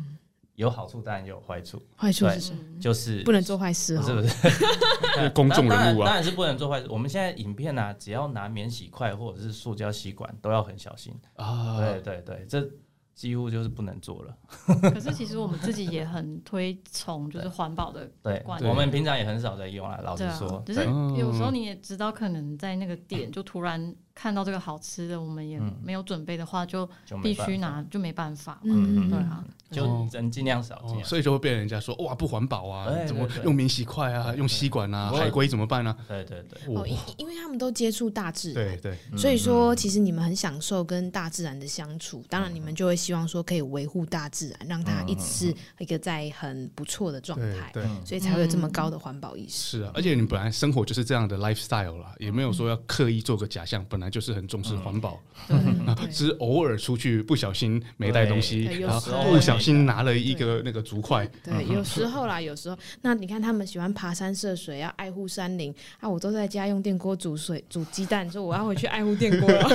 [0.61, 2.61] 有好处当然也有坏处，坏处对是什么？
[2.81, 6.87] 就是不能做坏事是不是， 公众人物啊当然是不能做坏事。
[6.91, 11.15] 我们现在影片啊，只要拿免洗筷或者是塑胶吸管，都要很小心。
[11.37, 12.69] 啊，对对对，这
[13.15, 14.37] 几乎就是不能做了。
[14.93, 20.63] 可是其实我们自己也很推崇就是环保的对观，我们平常也很少在用啊，老实说，。
[20.67, 26.87] 只是嗯有时候你也知道，可能在那个点就突然看到这个好吃的，我们也嗯没有准备的话，就
[27.23, 28.75] 必须拿，就没办法嘛。
[28.77, 30.85] 嗯对啊，就人尽量少。
[31.03, 35.97] 所以就会被人家说哇不环保啊，怎么用免洗筷啊，用吸管啊，海龟怎么办呢？
[36.07, 42.23] 对对对，哦，因因为他们都接触大自然，对对，所以说其实你们很享受跟大自然的相处。
[42.29, 47.83] 当然，你们就会希望说可以维护大自然，让它一直是一个在很不错的状态，对。
[48.05, 49.79] 所以才会有这么高的环保意识。
[49.79, 55.21] 是啊，而且你本来生活就是这样的 lifestyle 啦，也没有说要刻意做个假象，本来就是很重视环保，
[56.11, 62.77] 只是偶尔出去不小心没带东西，有然时候后不小心拿了一个那个竹筷，对，有时候啦，有时候。
[63.03, 65.75] 那你看他们喜欢爬山涉水，要爱护山林。
[66.01, 69.49] 啊，我都在家用电锅煮水煮鸡蛋，说我要回去爱护电锅。
[69.49, 69.69] 了。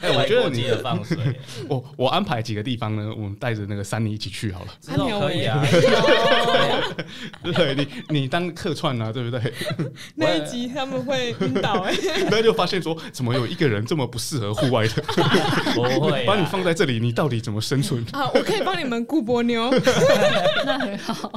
[0.00, 1.16] 哎，我觉得你记得放水，
[1.68, 4.68] 我我安排几个地方呢，我们带着那个山林一起去好了。
[4.80, 5.64] 之后可以啊。
[7.42, 9.52] 对你你当客串啊，对不对？
[10.14, 11.94] 那一集他们会晕倒哎、
[12.40, 15.02] 那就发现说，怎么有一个人这么不适合户外的，
[15.74, 18.02] 不会啊，把你放在这里，你到底怎么生存？
[18.12, 18.30] 啊！
[18.34, 19.70] 我可以帮你们顾波妞，
[20.64, 21.28] 那很好。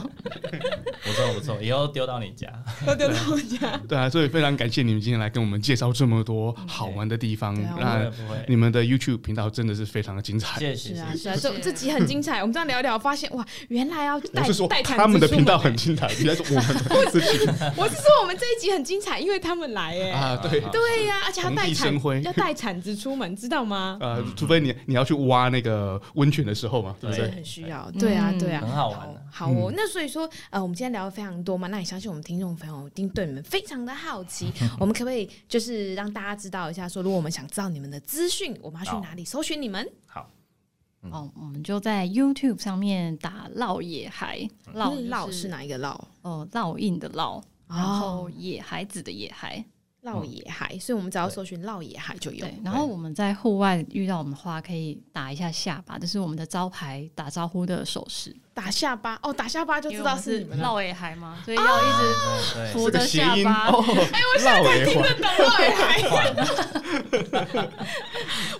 [1.03, 2.47] 不错不错，以后丢到你家。
[2.85, 3.77] 都丢到我家。
[3.87, 7.53] 对啊，所以非常感谢你们今天来跟我们介绍这么多好玩的地方。
[7.77, 10.57] 那会，你们的 YouTube 频道真的是非常的精彩。
[10.59, 11.13] 谢谢是啊。
[11.15, 12.39] 是啊，这这集很精彩。
[12.39, 17.27] 我们这样聊一聊，发现哇，原来要带我是说带他们的频道很精彩，原来说我们的自己
[17.75, 20.11] 我是说我们这一集很精彩，因为他们来哎。
[20.11, 20.39] 啊？
[20.41, 23.97] 对，对呀、 而且要带铲，要带铲子出门，知道吗？
[24.01, 27.35] 呃，除非你你要去挖那个温泉的时候嘛，对不这对？
[27.35, 34.51] 很需要，对啊，嗯对啊，很好玩的好哦，那所以说，呃，我们今天聊的非常多嘛，那也相信我们听众朋友一定对你们非常的好奇。
[34.79, 39.87] 我们可不可以就是让大家知道一下，说如果我们想知道你们的资讯，我们要去哪里搜寻你们？
[40.05, 40.29] 好，
[41.11, 45.99] 哦，我们就在 YouTube 上面打“烙野孩”，烙烙就是哪一个烙？
[46.21, 49.65] 哦，烙印的烙，然哦后野孩子的野孩。
[50.03, 52.45] 烙野海，所以我们只要搜寻烙野海就有。
[52.45, 58.35] 对，然后我们在户外遇到我们的话，可以打一下下巴，这是我们的招牌打招呼的手势。
[58.53, 63.67] 打下巴哦，打下巴就知道是你们落尾海嘛，所以要一直扶着下巴。
[63.67, 66.01] 哎，我现在才听得懂落尾海。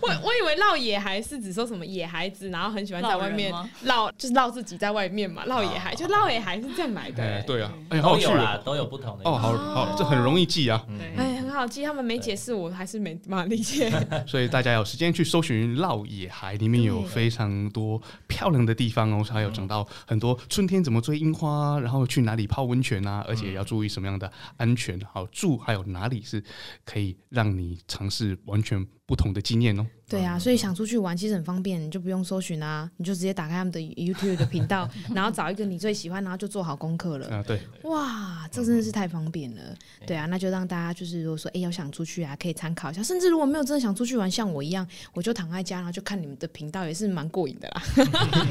[0.01, 5.43] 我我以为闹野孩是指说什么野孩子，然后很喜欢在外面闹，就是闹自己在外面嘛。
[5.45, 7.41] 闹野孩就闹野孩是这样来的。
[7.43, 9.29] 对啊，哎，好有趣啊，都有不同的。
[9.29, 10.83] 哦，好好，这很容易记啊。
[11.17, 13.91] 哎，很好记，他们没解释，我还是没办法理解。
[14.27, 19.87] 所以大家有时间去搜寻绕野海，里面有非常多漂亮的地方哦，还有讲到。
[20.05, 23.23] 很多春天怎么追樱花，然后去哪里泡温泉啊？
[23.27, 26.43] 而且要注意什么样的安全，好住，还有哪里是
[26.83, 29.85] 可以让你尝试完全不同的经验哦。
[30.09, 37.27] 对啊，所以想出去玩其实很方便，你就不用搜寻啊，你就直接打开他们的 YouTube 的频道， 然后找一个你最喜欢，然后就做好功课了。
[37.29, 39.61] 啊，对，哇，这真的是太方便了。
[40.05, 43.01] 对啊，那就让大家就是如果说哎要想出去啊，可以参考一下。
[43.01, 47.81] 甚至如果没有真的想出去玩，像我一样，我就躺在家，然后就看你们的频道，也是蛮过瘾的啦。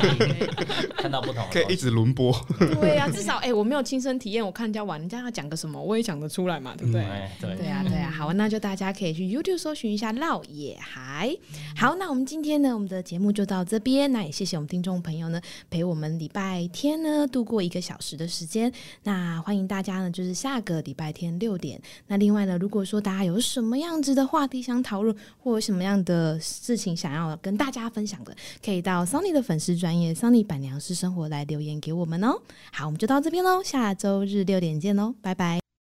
[0.99, 2.35] 看到不同，可以一直轮播。
[2.81, 7.05] 对啊，至少哎我没有亲身体验，我看人家玩，人家要讲个什么，我也讲得出来嘛，对不对？
[7.41, 8.11] 对对啊，对啊。
[8.11, 11.37] 好，那就大家可以去 YouTube 搜寻一下落野孩。
[11.77, 12.23] 好，那我们。
[12.33, 14.11] 今天呢，我们的节目就到这边。
[14.11, 18.73] 那也谢谢我们听众朋友呢，陪我们礼拜天呢度过一个小时的时间。
[19.03, 21.79] 那欢迎大家呢，就是下个礼拜天六点。
[22.07, 28.35] 那另外呢，如果说大家有什么样子的话题想讨论，或有什么样的事情想要跟大家分享的，
[28.65, 32.41] 可以到 Sunny 的粉丝专业 Sunny 板娘私生活来留言给我们哦。
[32.73, 35.62] 好，我们就到这边喽，下周日六点见喽，拜拜。